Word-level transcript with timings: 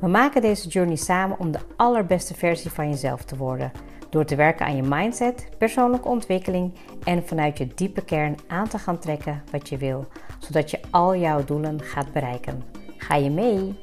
We 0.00 0.06
maken 0.08 0.40
deze 0.40 0.68
journey 0.68 0.96
samen 0.96 1.38
om 1.38 1.50
de 1.50 1.58
allerbeste 1.76 2.34
versie 2.34 2.70
van 2.70 2.88
jezelf 2.88 3.24
te 3.24 3.36
worden. 3.36 3.72
Door 4.10 4.24
te 4.24 4.36
werken 4.36 4.66
aan 4.66 4.76
je 4.76 4.82
mindset, 4.82 5.48
persoonlijke 5.58 6.08
ontwikkeling 6.08 6.74
en 7.04 7.26
vanuit 7.26 7.58
je 7.58 7.66
diepe 7.74 8.04
kern 8.04 8.36
aan 8.46 8.68
te 8.68 8.78
gaan 8.78 8.98
trekken 8.98 9.42
wat 9.50 9.68
je 9.68 9.76
wil, 9.76 10.06
zodat 10.38 10.70
je 10.70 10.80
al 10.90 11.16
jouw 11.16 11.44
doelen 11.44 11.82
gaat 11.82 12.12
bereiken. 12.12 12.62
Ga 12.96 13.14
je 13.14 13.30
mee? 13.30 13.74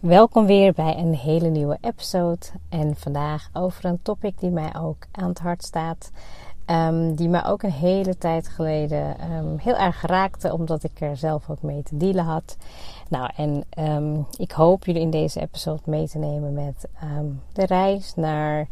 Welkom 0.00 0.46
weer 0.46 0.72
bij 0.72 0.96
een 0.96 1.14
hele 1.14 1.48
nieuwe 1.48 1.78
episode. 1.80 2.46
En 2.68 2.96
vandaag 2.96 3.48
over 3.52 3.84
een 3.84 4.02
topic 4.02 4.38
die 4.38 4.50
mij 4.50 4.74
ook 4.76 5.06
aan 5.12 5.28
het 5.28 5.38
hart 5.38 5.62
staat. 5.62 6.10
Um, 6.70 7.14
die 7.14 7.28
me 7.28 7.44
ook 7.44 7.62
een 7.62 7.72
hele 7.72 8.18
tijd 8.18 8.48
geleden 8.48 9.32
um, 9.32 9.58
heel 9.58 9.76
erg 9.76 10.02
raakte, 10.02 10.52
omdat 10.52 10.82
ik 10.82 11.00
er 11.00 11.16
zelf 11.16 11.50
ook 11.50 11.62
mee 11.62 11.82
te 11.82 11.96
dealen 11.96 12.24
had. 12.24 12.56
Nou, 13.08 13.30
en 13.36 13.64
um, 13.78 14.26
ik 14.36 14.52
hoop 14.52 14.84
jullie 14.84 15.00
in 15.00 15.10
deze 15.10 15.40
episode 15.40 15.82
mee 15.84 16.08
te 16.08 16.18
nemen 16.18 16.52
met 16.52 16.88
de 17.52 17.66
reis 17.66 18.14
naar 18.14 18.66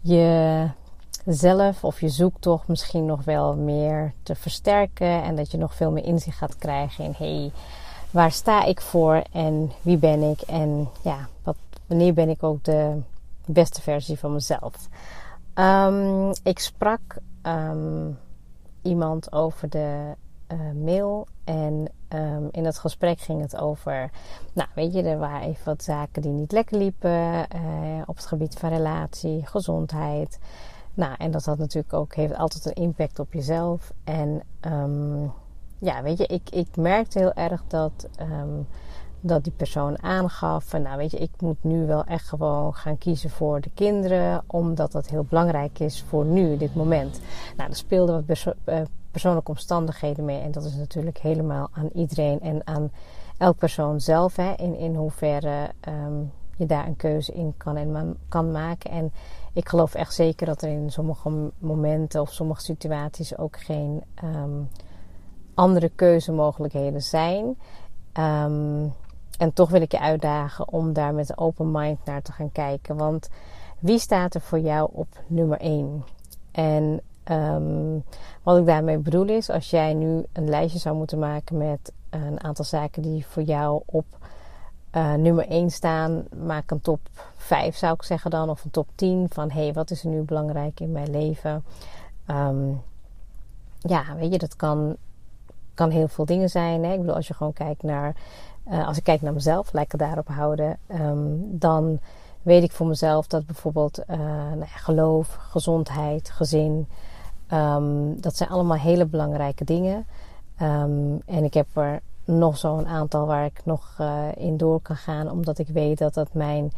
jezelf 0.00 1.84
of 1.84 2.00
je 2.00 2.08
zoektocht 2.08 2.68
misschien 2.68 3.06
nog 3.06 3.24
wel 3.24 3.54
meer 3.56 4.12
te 4.22 4.34
versterken. 4.34 5.22
En 5.22 5.36
dat 5.36 5.50
je 5.50 5.58
nog 5.58 5.74
veel 5.74 5.90
meer 5.90 6.04
inzicht 6.04 6.36
gaat 6.36 6.58
krijgen 6.58 7.04
in 7.04 7.14
hey, 7.16 7.52
waar 8.10 8.32
sta 8.32 8.64
ik 8.64 8.80
voor 8.80 9.22
en 9.32 9.72
wie 9.82 9.96
ben 9.96 10.22
ik 10.22 10.40
en 10.40 10.88
ja, 11.02 11.28
wat, 11.42 11.56
wanneer 11.86 12.14
ben 12.14 12.28
ik 12.28 12.42
ook 12.42 12.64
de 12.64 13.00
beste 13.46 13.82
versie 13.82 14.18
van 14.18 14.32
mezelf. 14.32 14.88
Um, 15.54 16.32
ik 16.42 16.58
sprak 16.58 17.16
um, 17.42 18.18
iemand 18.82 19.32
over 19.32 19.68
de 19.68 20.14
uh, 20.52 20.84
mail 20.84 21.26
en 21.44 21.90
um, 22.08 22.48
in 22.50 22.62
dat 22.62 22.78
gesprek 22.78 23.20
ging 23.20 23.40
het 23.40 23.56
over, 23.56 24.10
nou 24.52 24.68
weet 24.74 24.92
je, 24.92 25.02
er 25.02 25.18
waren 25.18 25.48
even 25.48 25.64
wat 25.64 25.82
zaken 25.82 26.22
die 26.22 26.32
niet 26.32 26.52
lekker 26.52 26.78
liepen 26.78 27.10
uh, 27.10 28.02
op 28.06 28.16
het 28.16 28.26
gebied 28.26 28.54
van 28.54 28.68
relatie, 28.68 29.46
gezondheid. 29.46 30.38
Nou, 30.94 31.14
en 31.18 31.30
dat 31.30 31.44
had 31.44 31.58
natuurlijk 31.58 31.92
ook, 31.92 32.14
heeft 32.14 32.36
altijd 32.36 32.66
een 32.66 32.82
impact 32.82 33.18
op 33.18 33.32
jezelf. 33.32 33.92
En 34.04 34.42
ja, 35.78 36.02
weet 36.02 36.18
je, 36.18 36.26
ik, 36.26 36.50
ik 36.50 36.76
merkte 36.76 37.18
heel 37.18 37.32
erg 37.32 37.64
dat 37.66 38.08
dat 39.24 39.44
die 39.44 39.52
persoon 39.56 40.02
aangaf 40.02 40.64
van 40.64 40.82
nou 40.82 40.96
weet 40.96 41.10
je, 41.10 41.18
ik 41.18 41.30
moet 41.40 41.64
nu 41.64 41.86
wel 41.86 42.04
echt 42.04 42.28
gewoon 42.28 42.74
gaan 42.74 42.98
kiezen 42.98 43.30
voor 43.30 43.60
de 43.60 43.70
kinderen, 43.74 44.42
omdat 44.46 44.92
dat 44.92 45.08
heel 45.08 45.26
belangrijk 45.28 45.78
is 45.78 46.02
voor 46.02 46.24
nu, 46.24 46.56
dit 46.56 46.74
moment. 46.74 47.20
Nou, 47.56 47.70
er 47.70 47.76
speelden 47.76 48.24
wat 48.26 48.54
uh, 48.64 48.80
persoonlijke 49.10 49.50
omstandigheden 49.50 50.24
mee 50.24 50.40
en 50.40 50.50
dat 50.50 50.64
is 50.64 50.74
natuurlijk 50.74 51.18
helemaal 51.18 51.68
aan 51.72 51.88
iedereen 51.94 52.40
en 52.40 52.60
aan 52.64 52.90
elk 53.38 53.56
persoon 53.56 54.00
zelf, 54.00 54.36
hè, 54.36 54.52
in, 54.56 54.76
in 54.76 54.94
hoeverre 54.94 55.70
um, 55.88 56.32
je 56.56 56.66
daar 56.66 56.86
een 56.86 56.96
keuze 56.96 57.32
in 57.32 57.54
kan 57.56 57.76
en 57.76 58.18
kan 58.28 58.50
maken. 58.50 58.90
En 58.90 59.12
ik 59.52 59.68
geloof 59.68 59.94
echt 59.94 60.14
zeker 60.14 60.46
dat 60.46 60.62
er 60.62 60.68
in 60.68 60.90
sommige 60.90 61.50
momenten 61.58 62.20
of 62.20 62.32
sommige 62.32 62.60
situaties 62.60 63.38
ook 63.38 63.60
geen 63.60 64.02
um, 64.24 64.68
andere 65.54 65.90
keuzemogelijkheden 65.94 67.02
zijn. 67.02 67.56
Um, 68.18 68.94
en 69.38 69.52
toch 69.52 69.70
wil 69.70 69.80
ik 69.80 69.92
je 69.92 70.00
uitdagen 70.00 70.68
om 70.68 70.92
daar 70.92 71.14
met 71.14 71.28
een 71.28 71.38
open 71.38 71.70
mind 71.70 72.04
naar 72.04 72.22
te 72.22 72.32
gaan 72.32 72.52
kijken. 72.52 72.96
Want 72.96 73.28
wie 73.78 73.98
staat 73.98 74.34
er 74.34 74.40
voor 74.40 74.60
jou 74.60 74.90
op 74.92 75.08
nummer 75.26 75.58
1? 75.60 76.04
En 76.52 77.00
um, 77.30 78.04
wat 78.42 78.58
ik 78.58 78.66
daarmee 78.66 78.98
bedoel 78.98 79.28
is, 79.28 79.50
als 79.50 79.70
jij 79.70 79.94
nu 79.94 80.24
een 80.32 80.48
lijstje 80.48 80.78
zou 80.78 80.96
moeten 80.96 81.18
maken 81.18 81.56
met 81.56 81.92
een 82.10 82.42
aantal 82.44 82.64
zaken 82.64 83.02
die 83.02 83.26
voor 83.26 83.42
jou 83.42 83.82
op 83.84 84.04
uh, 84.92 85.14
nummer 85.14 85.48
1 85.48 85.70
staan, 85.70 86.24
maak 86.44 86.70
een 86.70 86.80
top 86.80 87.00
5 87.36 87.76
zou 87.76 87.94
ik 87.94 88.02
zeggen 88.02 88.30
dan, 88.30 88.50
of 88.50 88.64
een 88.64 88.70
top 88.70 88.88
10 88.94 89.26
van 89.30 89.50
hé, 89.50 89.62
hey, 89.62 89.72
wat 89.72 89.90
is 89.90 90.04
er 90.04 90.10
nu 90.10 90.20
belangrijk 90.22 90.80
in 90.80 90.92
mijn 90.92 91.10
leven? 91.10 91.64
Um, 92.26 92.82
ja, 93.78 94.14
weet 94.16 94.32
je, 94.32 94.38
dat 94.38 94.56
kan, 94.56 94.96
kan 95.74 95.90
heel 95.90 96.08
veel 96.08 96.24
dingen 96.24 96.48
zijn. 96.48 96.84
Hè? 96.84 96.92
Ik 96.92 97.00
bedoel, 97.00 97.14
als 97.14 97.28
je 97.28 97.34
gewoon 97.34 97.52
kijkt 97.52 97.82
naar 97.82 98.16
uh, 98.70 98.86
als 98.86 98.96
ik 98.96 99.04
kijk 99.04 99.22
naar 99.22 99.32
mezelf, 99.32 99.72
lekker 99.72 99.98
daarop 99.98 100.28
houden, 100.28 100.78
um, 100.88 101.58
dan 101.58 101.98
weet 102.42 102.62
ik 102.62 102.72
voor 102.72 102.86
mezelf 102.86 103.26
dat 103.26 103.46
bijvoorbeeld 103.46 103.98
uh, 104.10 104.16
nou 104.16 104.66
geloof, 104.66 105.36
gezondheid, 105.40 106.30
gezin, 106.30 106.88
um, 107.52 108.20
dat 108.20 108.36
zijn 108.36 108.48
allemaal 108.48 108.76
hele 108.76 109.06
belangrijke 109.06 109.64
dingen. 109.64 110.06
Um, 110.62 111.22
en 111.26 111.44
ik 111.44 111.54
heb 111.54 111.66
er 111.72 112.00
nog 112.24 112.56
zo'n 112.56 112.86
aantal 112.86 113.26
waar 113.26 113.44
ik 113.44 113.60
nog 113.64 113.96
uh, 114.00 114.24
in 114.36 114.56
door 114.56 114.80
kan 114.80 114.96
gaan, 114.96 115.30
omdat 115.30 115.58
ik 115.58 115.68
weet 115.68 115.98
dat 115.98 116.14
dat 116.14 116.28
mijn 116.32 116.72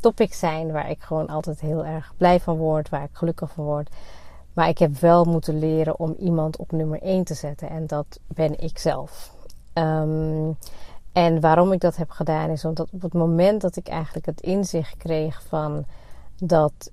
topics 0.00 0.38
zijn 0.38 0.72
waar 0.72 0.90
ik 0.90 1.02
gewoon 1.02 1.26
altijd 1.26 1.60
heel 1.60 1.84
erg 1.84 2.12
blij 2.16 2.40
van 2.40 2.56
word, 2.56 2.88
waar 2.88 3.02
ik 3.02 3.10
gelukkig 3.12 3.50
van 3.50 3.64
word. 3.64 3.90
Maar 4.52 4.68
ik 4.68 4.78
heb 4.78 4.96
wel 4.96 5.24
moeten 5.24 5.58
leren 5.58 5.98
om 5.98 6.14
iemand 6.18 6.56
op 6.56 6.72
nummer 6.72 7.02
1 7.02 7.24
te 7.24 7.34
zetten 7.34 7.68
en 7.68 7.86
dat 7.86 8.20
ben 8.26 8.60
ik 8.60 8.78
zelf. 8.78 9.31
Um, 9.74 10.56
en 11.12 11.40
waarom 11.40 11.72
ik 11.72 11.80
dat 11.80 11.96
heb 11.96 12.10
gedaan 12.10 12.50
is 12.50 12.64
omdat 12.64 12.90
op 12.92 13.02
het 13.02 13.12
moment 13.12 13.60
dat 13.60 13.76
ik 13.76 13.88
eigenlijk 13.88 14.26
het 14.26 14.40
inzicht 14.40 14.96
kreeg 14.96 15.42
van 15.42 15.84
dat 16.36 16.90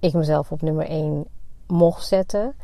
ik 0.00 0.12
mezelf 0.12 0.52
op 0.52 0.62
nummer 0.62 0.86
1 0.86 1.26
mocht 1.66 2.06
zetten, 2.06 2.54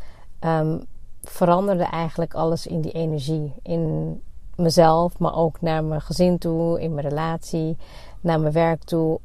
um, 0.41 0.85
veranderde 1.23 1.85
eigenlijk 1.85 2.35
alles 2.35 2.67
in 2.67 2.81
die 2.81 2.93
energie. 2.93 3.55
In 3.63 4.21
mezelf, 4.57 5.19
maar 5.19 5.37
ook 5.37 5.61
naar 5.61 5.85
mijn 5.85 6.01
gezin 6.01 6.39
toe, 6.39 6.81
in 6.81 6.95
mijn 6.95 7.09
relatie, 7.09 7.77
naar 8.21 8.41
mijn 8.41 8.53
werk 8.53 8.83
toe. 8.85 9.21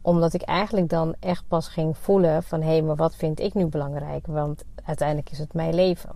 Omdat 0.00 0.32
ik 0.32 0.42
eigenlijk 0.42 0.88
dan 0.88 1.14
echt 1.20 1.44
pas 1.48 1.68
ging 1.68 1.96
voelen 1.96 2.42
van 2.42 2.60
hé, 2.60 2.68
hey, 2.68 2.82
maar 2.82 2.96
wat 2.96 3.14
vind 3.14 3.40
ik 3.40 3.54
nu 3.54 3.66
belangrijk? 3.66 4.26
Want 4.26 4.64
uiteindelijk 4.84 5.30
is 5.30 5.38
het 5.38 5.54
mijn 5.54 5.74
leven. 5.74 6.10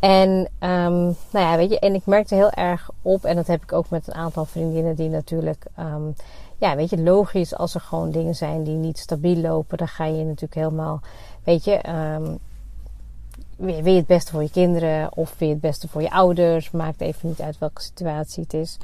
En, 0.00 0.28
um, 0.60 1.16
nou 1.30 1.46
ja, 1.46 1.56
weet 1.56 1.70
je, 1.70 1.78
en 1.78 1.94
ik 1.94 2.06
merkte 2.06 2.34
heel 2.34 2.50
erg 2.50 2.90
op, 3.02 3.24
en 3.24 3.36
dat 3.36 3.46
heb 3.46 3.62
ik 3.62 3.72
ook 3.72 3.90
met 3.90 4.06
een 4.06 4.14
aantal 4.14 4.44
vriendinnen 4.44 4.94
die 4.94 5.08
natuurlijk, 5.08 5.66
um, 5.78 6.14
ja, 6.58 6.76
weet 6.76 6.90
je, 6.90 7.02
logisch 7.02 7.54
als 7.54 7.74
er 7.74 7.80
gewoon 7.80 8.10
dingen 8.10 8.34
zijn 8.34 8.62
die 8.62 8.76
niet 8.76 8.98
stabiel 8.98 9.36
lopen, 9.36 9.78
dan 9.78 9.88
ga 9.88 10.04
je 10.04 10.24
natuurlijk 10.24 10.54
helemaal, 10.54 11.00
weet 11.44 11.64
je, 11.64 11.80
um, 11.88 12.38
het 13.84 14.06
beste 14.06 14.32
voor 14.32 14.42
je 14.42 14.50
kinderen 14.50 15.16
of 15.16 15.34
je 15.38 15.46
het 15.46 15.60
beste 15.60 15.88
voor 15.88 16.02
je 16.02 16.10
ouders, 16.10 16.70
maakt 16.70 17.00
even 17.00 17.28
niet 17.28 17.40
uit 17.40 17.58
welke 17.58 17.82
situatie 17.82 18.42
het 18.42 18.54
is. 18.54 18.78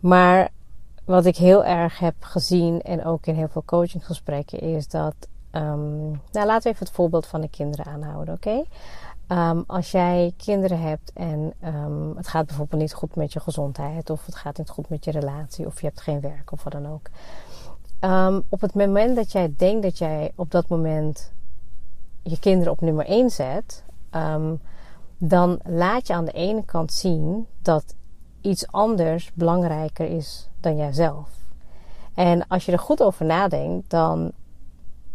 Maar 0.00 0.48
wat 1.04 1.24
ik 1.24 1.36
heel 1.36 1.64
erg 1.64 1.98
heb 1.98 2.14
gezien 2.20 2.82
en 2.82 3.04
ook 3.04 3.26
in 3.26 3.34
heel 3.34 3.48
veel 3.48 3.64
coachinggesprekken 3.64 4.60
is 4.60 4.88
dat, 4.88 5.14
nou 5.50 6.18
laten 6.32 6.62
we 6.62 6.68
even 6.68 6.86
het 6.86 6.94
voorbeeld 6.94 7.26
van 7.26 7.40
de 7.40 7.48
kinderen 7.48 7.86
aanhouden, 7.86 8.34
oké? 8.34 8.64
Um, 9.28 9.64
als 9.66 9.90
jij 9.90 10.32
kinderen 10.36 10.80
hebt 10.80 11.12
en 11.12 11.52
um, 11.64 12.16
het 12.16 12.28
gaat 12.28 12.46
bijvoorbeeld 12.46 12.80
niet 12.80 12.94
goed 12.94 13.16
met 13.16 13.32
je 13.32 13.40
gezondheid, 13.40 14.10
of 14.10 14.26
het 14.26 14.34
gaat 14.34 14.58
niet 14.58 14.68
goed 14.68 14.88
met 14.88 15.04
je 15.04 15.10
relatie, 15.10 15.66
of 15.66 15.80
je 15.80 15.86
hebt 15.86 16.00
geen 16.00 16.20
werk 16.20 16.52
of 16.52 16.64
wat 16.64 16.72
dan 16.72 16.86
ook. 16.86 17.08
Um, 18.00 18.42
op 18.48 18.60
het 18.60 18.74
moment 18.74 19.16
dat 19.16 19.32
jij 19.32 19.54
denkt 19.56 19.82
dat 19.82 19.98
jij 19.98 20.32
op 20.34 20.50
dat 20.50 20.68
moment 20.68 21.32
je 22.22 22.38
kinderen 22.38 22.72
op 22.72 22.80
nummer 22.80 23.06
1 23.06 23.30
zet, 23.30 23.84
dan 25.18 25.60
laat 25.64 26.06
je 26.06 26.14
aan 26.14 26.24
de 26.24 26.32
ene 26.32 26.64
kant 26.64 26.92
zien 26.92 27.46
dat 27.62 27.94
iets 28.40 28.66
anders 28.66 29.30
belangrijker 29.34 30.06
is 30.06 30.48
dan 30.60 30.76
jijzelf. 30.76 31.28
En 32.14 32.48
als 32.48 32.66
je 32.66 32.72
er 32.72 32.78
goed 32.78 33.02
over 33.02 33.24
nadenkt, 33.24 33.90
dan 33.90 34.32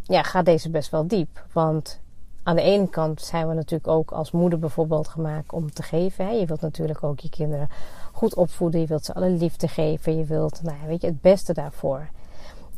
ja, 0.04 0.24
gaat 0.24 0.46
deze 0.46 0.70
best 0.70 0.90
wel 0.90 1.08
diep. 1.08 1.46
Want 1.52 2.02
aan 2.44 2.56
de 2.56 2.62
ene 2.62 2.90
kant 2.90 3.22
zijn 3.22 3.48
we 3.48 3.54
natuurlijk 3.54 3.88
ook 3.88 4.12
als 4.12 4.32
moeder 4.32 4.60
bijvoorbeeld 4.60 5.08
gemaakt 5.08 5.54
om 5.54 5.72
te 5.72 5.84
geven. 5.84 6.26
Hè. 6.26 6.32
Je 6.32 6.46
wilt 6.46 6.62
natuurlijk 6.62 7.04
ook 7.04 7.20
je 7.20 7.30
kinderen 7.30 7.70
goed 8.12 8.36
opvoeden. 8.36 8.80
Je 8.80 8.88
wilt 8.88 9.06
ze 9.06 9.14
alle 9.14 9.30
liefde 9.30 9.68
geven. 9.68 10.18
Je 10.18 10.26
wilt, 10.26 10.62
nou 10.64 10.78
weet 10.88 11.02
je, 11.02 11.08
het 11.08 11.22
beste 11.22 11.54
daarvoor. 11.54 12.10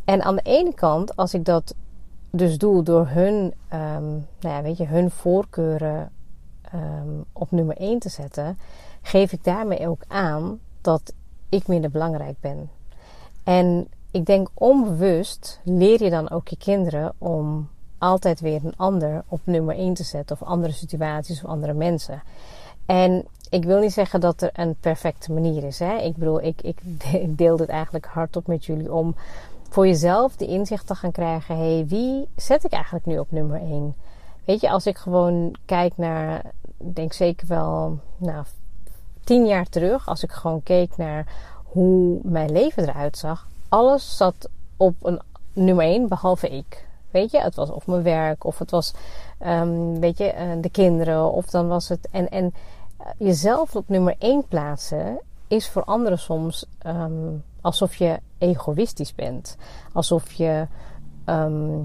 En 0.05 0.23
aan 0.23 0.35
de 0.35 0.41
ene 0.41 0.73
kant, 0.73 1.15
als 1.15 1.33
ik 1.33 1.45
dat 1.45 1.75
dus 2.29 2.57
doe 2.57 2.83
door 2.83 3.07
hun, 3.07 3.53
um, 3.73 4.27
nou 4.39 4.55
ja, 4.55 4.61
weet 4.61 4.77
je, 4.77 4.85
hun 4.85 5.11
voorkeuren 5.11 6.11
um, 6.73 7.25
op 7.33 7.51
nummer 7.51 7.77
1 7.77 7.99
te 7.99 8.09
zetten, 8.09 8.57
geef 9.01 9.31
ik 9.31 9.43
daarmee 9.43 9.87
ook 9.87 10.03
aan 10.07 10.59
dat 10.81 11.13
ik 11.49 11.67
minder 11.67 11.89
belangrijk 11.89 12.39
ben. 12.39 12.69
En 13.43 13.87
ik 14.11 14.25
denk 14.25 14.49
onbewust 14.53 15.59
leer 15.63 16.03
je 16.03 16.09
dan 16.09 16.29
ook 16.29 16.47
je 16.47 16.57
kinderen 16.57 17.13
om 17.17 17.69
altijd 18.03 18.39
weer 18.39 18.61
een 18.63 18.77
ander 18.77 19.23
op 19.27 19.39
nummer 19.43 19.75
1 19.75 19.93
te 19.93 20.03
zetten. 20.03 20.41
Of 20.41 20.47
andere 20.47 20.73
situaties 20.73 21.43
of 21.43 21.49
andere 21.49 21.73
mensen. 21.73 22.21
En 22.85 23.25
ik 23.49 23.63
wil 23.63 23.79
niet 23.79 23.93
zeggen 23.93 24.19
dat 24.19 24.41
er 24.41 24.49
een 24.53 24.75
perfecte 24.79 25.31
manier 25.31 25.63
is. 25.63 25.79
Hè? 25.79 25.97
Ik 25.97 26.15
bedoel, 26.15 26.41
ik, 26.41 26.61
ik, 26.61 26.79
deel 27.37 27.57
dit 27.57 27.69
eigenlijk 27.69 28.05
hardop 28.05 28.47
met 28.47 28.65
jullie 28.65 28.93
om 28.93 29.15
voor 29.69 29.87
jezelf 29.87 30.35
de 30.35 30.47
inzicht 30.47 30.87
te 30.87 30.95
gaan 30.95 31.11
krijgen. 31.11 31.57
hey, 31.57 31.85
wie 31.87 32.27
zet 32.35 32.63
ik 32.63 32.71
eigenlijk 32.71 33.05
nu 33.05 33.17
op 33.17 33.31
nummer 33.31 33.61
1? 33.61 33.95
Weet 34.45 34.61
je, 34.61 34.69
als 34.69 34.85
ik 34.85 34.97
gewoon 34.97 35.55
kijk 35.65 35.93
naar, 35.95 36.41
denk 36.77 37.13
zeker 37.13 37.47
wel, 37.47 37.97
nou, 38.17 38.45
tien 39.23 39.45
jaar 39.45 39.69
terug. 39.69 40.07
Als 40.07 40.23
ik 40.23 40.31
gewoon 40.31 40.63
keek 40.63 40.97
naar 40.97 41.25
hoe 41.63 42.19
mijn 42.23 42.51
leven 42.51 42.89
eruit 42.89 43.17
zag. 43.17 43.47
Alles 43.69 44.17
zat 44.17 44.49
op 44.77 44.95
een 45.01 45.21
nummer 45.53 45.85
1, 45.85 46.07
behalve 46.07 46.49
ik. 46.49 46.85
Weet 47.13 47.31
je, 47.31 47.41
het 47.41 47.55
was 47.55 47.69
of 47.69 47.87
mijn 47.87 48.03
werk, 48.03 48.43
of 48.43 48.59
het 48.59 48.71
was, 48.71 48.93
um, 49.45 49.99
weet 49.99 50.17
je, 50.17 50.33
uh, 50.33 50.61
de 50.61 50.69
kinderen, 50.69 51.31
of 51.31 51.45
dan 51.45 51.67
was 51.67 51.89
het. 51.89 52.07
En, 52.11 52.29
en 52.29 52.53
uh, 53.01 53.07
jezelf 53.17 53.75
op 53.75 53.89
nummer 53.89 54.15
1 54.19 54.47
plaatsen 54.47 55.19
is 55.47 55.69
voor 55.69 55.83
anderen 55.83 56.19
soms 56.19 56.65
um, 56.85 57.43
alsof 57.61 57.95
je 57.95 58.19
egoïstisch 58.37 59.15
bent. 59.15 59.57
Alsof 59.93 60.31
je, 60.31 60.67
um, 61.25 61.83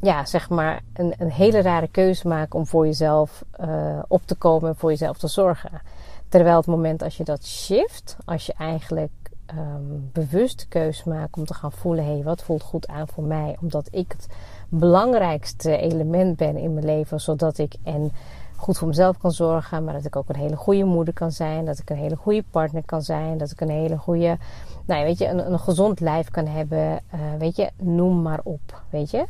ja, 0.00 0.24
zeg 0.24 0.48
maar, 0.48 0.80
een, 0.92 1.14
een 1.18 1.30
hele 1.30 1.62
rare 1.62 1.88
keuze 1.88 2.28
maakt 2.28 2.54
om 2.54 2.66
voor 2.66 2.86
jezelf 2.86 3.44
uh, 3.60 3.98
op 4.08 4.22
te 4.24 4.34
komen 4.34 4.68
en 4.68 4.76
voor 4.76 4.90
jezelf 4.90 5.18
te 5.18 5.28
zorgen. 5.28 5.82
Terwijl 6.28 6.56
het 6.56 6.66
moment 6.66 7.02
als 7.02 7.16
je 7.16 7.24
dat 7.24 7.46
shift, 7.46 8.16
als 8.24 8.46
je 8.46 8.54
eigenlijk 8.58 9.10
um, 9.58 10.10
bewust 10.12 10.66
keuze 10.68 11.08
maakt 11.08 11.36
om 11.36 11.44
te 11.44 11.54
gaan 11.54 11.72
voelen: 11.72 12.04
hey, 12.04 12.22
wat 12.22 12.42
voelt 12.42 12.62
goed 12.62 12.88
aan 12.88 13.08
voor 13.08 13.24
mij? 13.24 13.56
Omdat 13.60 13.88
ik 13.90 14.12
het 14.12 14.26
belangrijkste 14.68 15.76
element 15.76 16.36
ben 16.36 16.56
in 16.56 16.74
mijn 16.74 16.86
leven, 16.86 17.20
zodat 17.20 17.58
ik 17.58 17.74
en 17.82 18.12
goed 18.56 18.78
voor 18.78 18.88
mezelf 18.88 19.18
kan 19.18 19.32
zorgen, 19.32 19.84
maar 19.84 19.94
dat 19.94 20.04
ik 20.04 20.16
ook 20.16 20.28
een 20.28 20.36
hele 20.36 20.56
goede 20.56 20.84
moeder 20.84 21.14
kan 21.14 21.32
zijn, 21.32 21.64
dat 21.64 21.78
ik 21.78 21.90
een 21.90 21.96
hele 21.96 22.16
goede 22.16 22.44
partner 22.50 22.82
kan 22.84 23.02
zijn, 23.02 23.38
dat 23.38 23.50
ik 23.50 23.60
een 23.60 23.70
hele 23.70 23.96
goede, 23.96 24.38
nou 24.86 25.00
ja, 25.00 25.06
weet 25.06 25.18
je, 25.18 25.28
een, 25.28 25.52
een 25.52 25.58
gezond 25.58 26.00
lijf 26.00 26.30
kan 26.30 26.46
hebben, 26.46 27.00
uh, 27.14 27.20
weet 27.38 27.56
je, 27.56 27.70
noem 27.76 28.22
maar 28.22 28.40
op, 28.42 28.82
weet 28.90 29.10
je. 29.10 29.26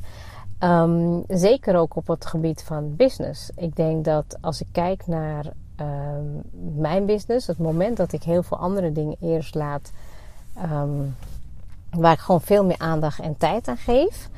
Um, 0.65 1.25
zeker 1.29 1.77
ook 1.77 1.97
op 1.97 2.07
het 2.07 2.27
gebied 2.27 2.63
van 2.63 2.97
business. 2.97 3.51
Ik 3.57 3.77
denk 3.77 4.05
dat 4.05 4.39
als 4.41 4.61
ik 4.61 4.67
kijk 4.73 5.07
naar 5.07 5.53
um, 5.81 6.43
mijn 6.81 7.07
business, 7.07 7.47
het 7.47 7.59
moment 7.59 7.97
dat 7.97 8.13
ik 8.13 8.23
heel 8.23 8.43
veel 8.43 8.59
andere 8.59 8.93
dingen 8.93 9.17
eerst 9.21 9.55
laat 9.55 9.93
um, 10.73 11.17
waar 11.91 12.13
ik 12.13 12.19
gewoon 12.19 12.41
veel 12.41 12.65
meer 12.65 12.79
aandacht 12.79 13.21
en 13.21 13.37
tijd 13.37 13.69
aan 13.69 13.77
geef, 13.77 14.29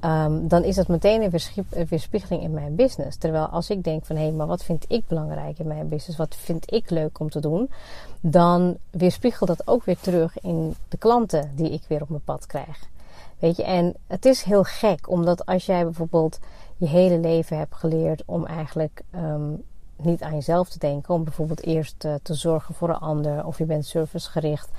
um, 0.00 0.48
dan 0.48 0.64
is 0.64 0.74
dat 0.74 0.88
meteen 0.88 1.22
een 1.22 1.86
weerspiegeling 1.88 2.42
in 2.42 2.52
mijn 2.52 2.74
business. 2.74 3.16
Terwijl 3.16 3.46
als 3.46 3.70
ik 3.70 3.84
denk 3.84 4.04
van 4.04 4.16
hé, 4.16 4.22
hey, 4.22 4.32
maar 4.32 4.46
wat 4.46 4.64
vind 4.64 4.84
ik 4.88 5.06
belangrijk 5.06 5.58
in 5.58 5.66
mijn 5.66 5.88
business? 5.88 6.18
Wat 6.18 6.34
vind 6.34 6.72
ik 6.72 6.90
leuk 6.90 7.20
om 7.20 7.30
te 7.30 7.40
doen? 7.40 7.70
Dan 8.20 8.76
weerspiegelt 8.90 9.48
dat 9.48 9.66
ook 9.66 9.84
weer 9.84 9.98
terug 10.00 10.40
in 10.40 10.74
de 10.88 10.96
klanten 10.96 11.50
die 11.54 11.70
ik 11.70 11.82
weer 11.88 12.02
op 12.02 12.08
mijn 12.08 12.24
pad 12.24 12.46
krijg. 12.46 12.88
Weet 13.38 13.56
je, 13.56 13.64
en 13.64 13.94
het 14.06 14.24
is 14.24 14.42
heel 14.42 14.64
gek, 14.64 15.10
omdat 15.10 15.46
als 15.46 15.66
jij 15.66 15.84
bijvoorbeeld 15.84 16.38
je 16.76 16.86
hele 16.86 17.18
leven 17.18 17.58
hebt 17.58 17.74
geleerd 17.74 18.22
om 18.26 18.46
eigenlijk 18.46 19.02
niet 19.96 20.22
aan 20.22 20.34
jezelf 20.34 20.68
te 20.68 20.78
denken, 20.78 21.14
om 21.14 21.24
bijvoorbeeld 21.24 21.62
eerst 21.62 22.04
uh, 22.04 22.14
te 22.22 22.34
zorgen 22.34 22.74
voor 22.74 22.88
een 22.88 22.98
ander, 22.98 23.46
of 23.46 23.58
je 23.58 23.64
bent 23.64 23.86
servicegericht, 23.86 24.70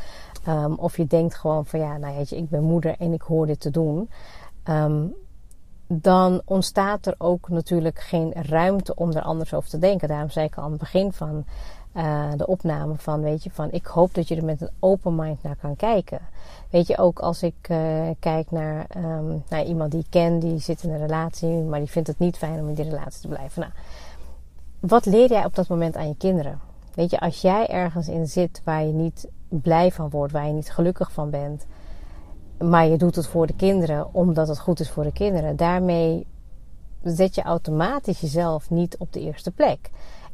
Um, 0.47 0.73
of 0.73 0.97
je 0.97 1.07
denkt 1.07 1.35
gewoon 1.35 1.65
van 1.65 1.79
ja, 1.79 1.97
nou 1.97 2.15
weet 2.15 2.29
je, 2.29 2.37
ik 2.37 2.49
ben 2.49 2.63
moeder 2.63 2.95
en 2.99 3.13
ik 3.13 3.21
hoor 3.21 3.45
dit 3.45 3.59
te 3.59 3.71
doen. 3.71 4.09
Um, 4.69 5.13
dan 5.87 6.41
ontstaat 6.45 7.05
er 7.05 7.15
ook 7.17 7.49
natuurlijk 7.49 7.99
geen 7.99 8.33
ruimte 8.33 8.95
om 8.95 9.11
er 9.11 9.21
anders 9.21 9.53
over 9.53 9.69
te 9.69 9.79
denken. 9.79 10.07
Daarom 10.07 10.29
zei 10.29 10.45
ik 10.45 10.55
al 10.55 10.63
aan 10.63 10.69
het 10.69 10.79
begin 10.79 11.13
van 11.13 11.45
uh, 11.93 12.31
de 12.35 12.47
opname 12.47 12.95
van, 12.97 13.21
weet 13.21 13.43
je, 13.43 13.51
van 13.51 13.71
ik 13.71 13.85
hoop 13.85 14.13
dat 14.13 14.27
je 14.27 14.35
er 14.35 14.45
met 14.45 14.61
een 14.61 14.71
open 14.79 15.15
mind 15.15 15.43
naar 15.43 15.55
kan 15.55 15.75
kijken. 15.75 16.19
Weet 16.69 16.87
je, 16.87 16.97
ook 16.97 17.19
als 17.19 17.43
ik 17.43 17.67
uh, 17.71 18.09
kijk 18.19 18.51
naar, 18.51 18.85
um, 18.97 19.43
naar 19.49 19.63
iemand 19.63 19.91
die 19.91 19.99
ik 19.99 20.09
ken, 20.09 20.39
die 20.39 20.59
zit 20.59 20.83
in 20.83 20.89
een 20.89 21.05
relatie, 21.05 21.49
maar 21.49 21.79
die 21.79 21.91
vindt 21.91 22.07
het 22.07 22.19
niet 22.19 22.37
fijn 22.37 22.59
om 22.59 22.67
in 22.67 22.73
die 22.73 22.89
relatie 22.89 23.21
te 23.21 23.27
blijven. 23.27 23.61
Nou, 23.61 23.73
wat 24.87 25.05
leer 25.05 25.29
jij 25.29 25.45
op 25.45 25.55
dat 25.55 25.67
moment 25.67 25.95
aan 25.95 26.07
je 26.07 26.17
kinderen? 26.17 26.59
Weet 26.93 27.09
je, 27.09 27.19
als 27.19 27.41
jij 27.41 27.67
ergens 27.67 28.07
in 28.07 28.27
zit 28.27 28.61
waar 28.63 28.83
je 28.83 28.93
niet 28.93 29.27
blij 29.49 29.91
van 29.91 30.09
wordt, 30.09 30.33
waar 30.33 30.47
je 30.47 30.53
niet 30.53 30.71
gelukkig 30.71 31.11
van 31.11 31.29
bent, 31.29 31.65
maar 32.59 32.87
je 32.87 32.97
doet 32.97 33.15
het 33.15 33.27
voor 33.27 33.47
de 33.47 33.55
kinderen 33.55 34.13
omdat 34.13 34.47
het 34.47 34.59
goed 34.59 34.79
is 34.79 34.89
voor 34.89 35.03
de 35.03 35.11
kinderen, 35.11 35.55
daarmee 35.55 36.25
zet 37.03 37.35
je 37.35 37.41
automatisch 37.41 38.19
jezelf 38.19 38.69
niet 38.69 38.97
op 38.97 39.13
de 39.13 39.19
eerste 39.19 39.51
plek. 39.51 39.89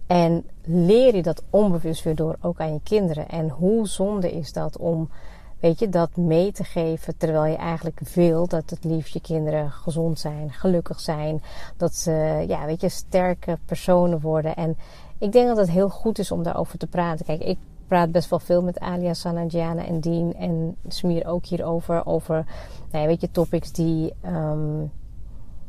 En 0.08 0.46
leer 0.64 1.16
je 1.16 1.22
dat 1.22 1.44
onbewust 1.50 2.04
weer 2.04 2.16
door 2.16 2.36
ook 2.42 2.60
aan 2.60 2.74
je 2.74 2.80
kinderen. 2.84 3.30
En 3.30 3.50
hoe 3.50 3.88
zonde 3.88 4.32
is 4.32 4.54
dat 4.54 4.78
om, 4.78 5.10
weet 5.64 5.80
je, 5.80 5.90
dat 5.90 6.16
mee 6.16 6.52
te 6.52 6.64
geven 6.64 7.18
terwijl 7.18 7.46
je 7.46 7.58
eigenlijk 7.58 8.00
wil 8.00 8.48
dat 8.48 8.70
het 8.70 8.84
liefst 8.84 9.14
je 9.14 9.22
kinderen 9.22 9.72
gezond 9.72 10.20
zijn, 10.20 10.52
gelukkig 10.52 11.00
zijn, 11.00 11.42
dat 11.78 11.96
ze, 11.96 12.44
ja, 12.48 12.66
weet 12.66 12.82
je, 12.82 12.90
sterke 12.90 13.58
personen 13.66 14.20
worden. 14.20 14.56
En 14.56 14.78
ik 15.18 15.32
denk 15.32 15.48
dat 15.48 15.58
het 15.58 15.70
heel 15.70 15.90
goed 15.90 16.20
is 16.20 16.32
om 16.32 16.44
daarover 16.44 16.78
te 16.78 16.88
praten. 16.88 17.26
Kijk, 17.26 17.42
ik 17.42 17.58
praat 17.88 18.12
best 18.12 18.30
wel 18.30 18.40
veel 18.40 18.64
met 18.64 18.80
Alia, 18.80 19.14
Sanandiana 19.14 19.86
en 19.86 20.00
Dean 20.00 20.34
en 20.34 20.76
Smier 20.88 21.28
ook 21.28 21.46
hierover. 21.46 22.06
Over, 22.06 22.46
nou 22.92 23.08
weet 23.08 23.22
je, 23.22 23.32
topics 23.32 23.72
die 23.72 24.14
um, 24.26 24.92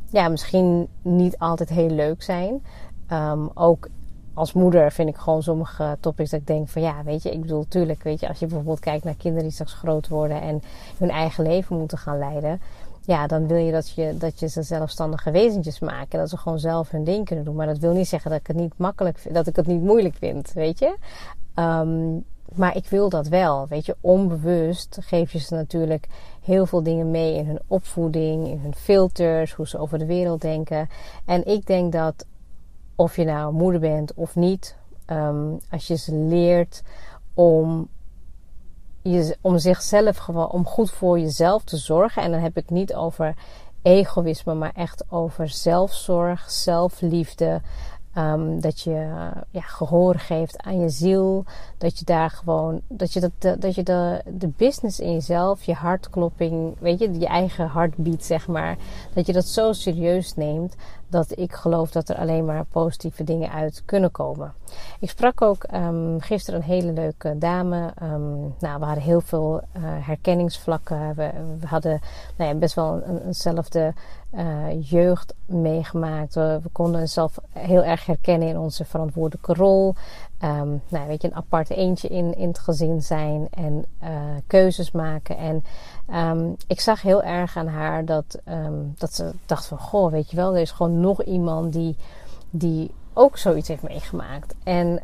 ja, 0.09 0.27
misschien 0.27 0.87
niet 1.01 1.37
altijd 1.37 1.69
heel 1.69 1.89
leuk 1.89 2.23
zijn. 2.23 2.63
Um, 3.11 3.49
ook 3.53 3.87
als 4.35 4.53
moeder 4.53 4.91
vind 4.91 5.09
ik 5.09 5.15
gewoon 5.15 5.43
sommige 5.43 5.97
topics 5.99 6.29
dat 6.29 6.39
ik 6.39 6.47
denk 6.47 6.69
van 6.69 6.81
ja, 6.81 7.03
weet 7.03 7.23
je, 7.23 7.31
ik 7.31 7.41
bedoel, 7.41 7.65
tuurlijk, 7.67 8.03
weet 8.03 8.19
je, 8.19 8.27
als 8.27 8.39
je 8.39 8.45
bijvoorbeeld 8.45 8.79
kijkt 8.79 9.03
naar 9.03 9.15
kinderen 9.15 9.43
die 9.43 9.53
straks 9.53 9.73
groot 9.73 10.07
worden 10.07 10.41
en 10.41 10.61
hun 10.97 11.09
eigen 11.09 11.43
leven 11.43 11.77
moeten 11.77 11.97
gaan 11.97 12.17
leiden 12.17 12.59
ja, 13.05 13.27
dan 13.27 13.47
wil 13.47 13.57
je 13.57 13.71
dat 13.71 13.89
je, 13.89 14.17
dat 14.17 14.39
je 14.39 14.47
ze 14.47 14.61
zelfstandige 14.61 15.31
wezentjes 15.31 15.79
maakt. 15.79 16.11
Dat 16.11 16.29
ze 16.29 16.37
gewoon 16.37 16.59
zelf 16.59 16.89
hun 16.89 17.03
ding 17.03 17.25
kunnen 17.25 17.45
doen. 17.45 17.55
Maar 17.55 17.67
dat 17.67 17.77
wil 17.77 17.93
niet 17.93 18.07
zeggen 18.07 18.31
dat 18.31 18.39
ik 18.39 18.47
het 18.47 18.55
niet 18.55 18.73
makkelijk 18.77 19.17
vind, 19.17 19.35
dat 19.35 19.47
ik 19.47 19.55
het 19.55 19.67
niet 19.67 19.81
moeilijk 19.81 20.15
vind, 20.15 20.53
weet 20.53 20.79
je. 20.79 20.95
Um, 21.55 22.23
maar 22.55 22.75
ik 22.75 22.85
wil 22.89 23.09
dat 23.09 23.27
wel, 23.27 23.67
weet 23.67 23.85
je. 23.85 23.95
Onbewust 24.01 24.97
geef 25.01 25.31
je 25.31 25.39
ze 25.39 25.53
natuurlijk 25.53 26.07
heel 26.41 26.65
veel 26.65 26.83
dingen 26.83 27.11
mee 27.11 27.35
in 27.35 27.45
hun 27.45 27.59
opvoeding, 27.67 28.47
in 28.47 28.59
hun 28.59 28.75
filters, 28.75 29.53
hoe 29.53 29.67
ze 29.67 29.77
over 29.77 29.99
de 29.99 30.05
wereld 30.05 30.41
denken. 30.41 30.89
En 31.25 31.45
ik 31.45 31.65
denk 31.65 31.91
dat 31.91 32.25
of 32.95 33.15
je 33.15 33.25
nou 33.25 33.53
moeder 33.53 33.79
bent 33.79 34.13
of 34.13 34.35
niet, 34.35 34.75
um, 35.07 35.59
als 35.71 35.87
je 35.87 35.95
ze 35.95 36.15
leert 36.15 36.83
om 37.33 37.89
je, 39.01 39.37
om 39.41 39.57
zichzelf 39.57 40.17
gewoon, 40.17 40.49
om 40.49 40.65
goed 40.65 40.91
voor 40.91 41.19
jezelf 41.19 41.63
te 41.63 41.77
zorgen. 41.77 42.21
En 42.21 42.31
dan 42.31 42.39
heb 42.39 42.57
ik 42.57 42.69
niet 42.69 42.93
over 42.93 43.35
egoïsme, 43.81 44.53
maar 44.53 44.71
echt 44.75 45.11
over 45.11 45.49
zelfzorg, 45.49 46.51
zelfliefde. 46.51 47.61
Um, 48.17 48.61
dat 48.61 48.81
je 48.81 49.07
ja, 49.49 49.61
gehoor 49.61 50.15
geeft 50.15 50.63
aan 50.63 50.79
je 50.79 50.89
ziel. 50.89 51.45
Dat 51.77 51.99
je 51.99 52.05
daar 52.05 52.29
gewoon, 52.29 52.81
dat 52.87 53.13
je, 53.13 53.19
dat, 53.19 53.61
dat 53.61 53.75
je 53.75 53.83
de, 53.83 54.21
de 54.25 54.47
business 54.47 54.99
in 54.99 55.11
jezelf, 55.11 55.63
je 55.63 55.73
hartklopping, 55.73 56.75
weet 56.79 56.99
je, 56.99 57.19
je 57.19 57.27
eigen 57.27 57.67
hartbeat 57.67 58.23
zeg 58.23 58.47
maar. 58.47 58.77
Dat 59.13 59.25
je 59.25 59.33
dat 59.33 59.45
zo 59.45 59.73
serieus 59.73 60.35
neemt 60.35 60.75
dat 61.07 61.37
ik 61.37 61.53
geloof 61.53 61.91
dat 61.91 62.09
er 62.09 62.17
alleen 62.17 62.45
maar 62.45 62.65
positieve 62.65 63.23
dingen 63.23 63.51
uit 63.51 63.81
kunnen 63.85 64.11
komen. 64.11 64.53
Ik 64.99 65.09
sprak 65.09 65.41
ook 65.41 65.65
um, 65.73 66.21
gisteren 66.21 66.59
een 66.59 66.65
hele 66.65 66.91
leuke 66.91 67.37
dame. 67.37 67.93
Um, 68.03 68.53
nou, 68.59 68.79
we 68.79 68.85
hadden 68.85 69.03
heel 69.03 69.21
veel 69.21 69.61
uh, 69.77 69.83
herkenningsvlakken. 69.83 71.15
We, 71.15 71.31
we 71.59 71.67
hadden 71.67 72.01
nou 72.35 72.49
ja, 72.49 72.57
best 72.57 72.75
wel 72.75 73.01
een, 73.03 73.25
eenzelfde 73.25 73.93
uh, 74.37 74.89
jeugd 74.89 75.33
meegemaakt. 75.45 76.35
We, 76.35 76.59
konden 76.71 77.01
onszelf 77.01 77.39
heel 77.49 77.83
erg 77.83 78.05
herkennen 78.05 78.47
in 78.47 78.57
onze 78.57 78.85
verantwoordelijke 78.85 79.53
rol. 79.53 79.95
Um, 80.43 80.81
nou, 80.87 81.07
weet 81.07 81.21
je, 81.21 81.27
een 81.27 81.35
apart 81.35 81.69
eentje 81.69 82.07
in, 82.07 82.37
in 82.37 82.47
het 82.47 82.59
gezin 82.59 83.01
zijn 83.01 83.47
en 83.51 83.85
uh, 84.03 84.09
keuzes 84.47 84.91
maken. 84.91 85.37
En 85.37 85.63
um, 86.13 86.55
ik 86.67 86.81
zag 86.81 87.01
heel 87.01 87.23
erg 87.23 87.57
aan 87.57 87.67
haar 87.67 88.05
dat, 88.05 88.39
um, 88.49 88.93
dat 88.97 89.13
ze 89.13 89.31
dacht 89.45 89.65
van, 89.65 89.79
goh, 89.79 90.11
weet 90.11 90.29
je 90.29 90.35
wel, 90.35 90.55
er 90.55 90.61
is 90.61 90.71
gewoon 90.71 90.99
nog 90.99 91.23
iemand 91.23 91.73
die, 91.73 91.95
die 92.49 92.91
ook 93.13 93.37
zoiets 93.37 93.67
heeft 93.67 93.83
meegemaakt. 93.83 94.55
En 94.63 94.99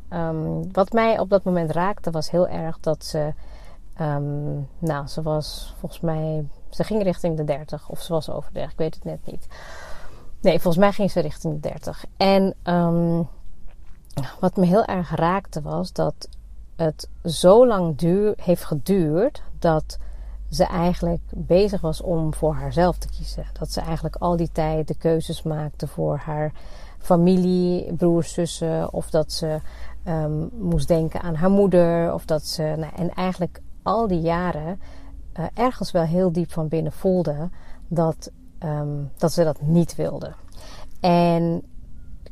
wat 0.71 0.91
mij 0.91 1.19
op 1.19 1.29
dat 1.29 1.43
moment 1.43 1.71
raakte 1.71 2.11
was 2.11 2.31
heel 2.31 2.47
erg 2.47 2.79
dat 2.79 3.05
ze, 3.05 3.33
nou, 4.79 5.07
ze 5.07 5.21
was 5.21 5.75
volgens 5.79 6.01
mij, 6.01 6.45
ze 6.71 6.83
ging 6.83 7.03
richting 7.03 7.37
de 7.37 7.43
30 7.43 7.89
of 7.89 8.01
ze 8.01 8.13
was 8.13 8.29
over 8.29 8.53
de 8.53 8.59
30, 8.59 8.71
ik 8.71 8.77
weet 8.77 8.95
het 8.95 9.03
net 9.03 9.25
niet. 9.25 9.47
Nee, 10.41 10.59
volgens 10.59 10.83
mij 10.83 10.91
ging 10.91 11.11
ze 11.11 11.19
richting 11.19 11.53
de 11.53 11.59
30. 11.59 12.05
En 12.17 12.55
wat 14.39 14.55
me 14.55 14.65
heel 14.65 14.85
erg 14.85 15.15
raakte 15.15 15.61
was 15.61 15.93
dat 15.93 16.27
het 16.75 17.09
zo 17.23 17.67
lang 17.67 17.97
duur, 17.97 18.33
heeft 18.37 18.65
geduurd 18.65 19.43
dat 19.59 19.97
ze 20.49 20.65
eigenlijk 20.65 21.21
bezig 21.29 21.81
was 21.81 22.01
om 22.01 22.33
voor 22.33 22.53
haarzelf 22.53 22.97
te 22.97 23.07
kiezen. 23.09 23.45
Dat 23.59 23.71
ze 23.71 23.81
eigenlijk 23.81 24.15
al 24.15 24.35
die 24.35 24.51
tijd 24.51 24.87
de 24.87 24.97
keuzes 24.97 25.43
maakte 25.43 25.87
voor 25.87 26.17
haar 26.17 26.51
familie, 26.97 27.93
broers, 27.93 28.33
zussen. 28.33 28.93
Of 28.93 29.09
dat 29.09 29.31
ze 29.31 29.59
um, 30.07 30.49
moest 30.53 30.87
denken 30.87 31.21
aan 31.21 31.35
haar 31.35 31.49
moeder. 31.49 32.13
Of 32.13 32.25
dat 32.25 32.45
ze. 32.45 32.73
Nou, 32.77 32.93
en 32.95 33.13
eigenlijk 33.13 33.61
al 33.83 34.07
die 34.07 34.21
jaren 34.21 34.79
uh, 35.39 35.45
ergens 35.53 35.91
wel 35.91 36.03
heel 36.03 36.31
diep 36.31 36.51
van 36.51 36.67
binnen 36.67 36.91
voelde 36.91 37.49
dat, 37.87 38.31
um, 38.63 39.11
dat 39.17 39.31
ze 39.31 39.43
dat 39.43 39.61
niet 39.61 39.95
wilde. 39.95 40.33
En 40.99 41.63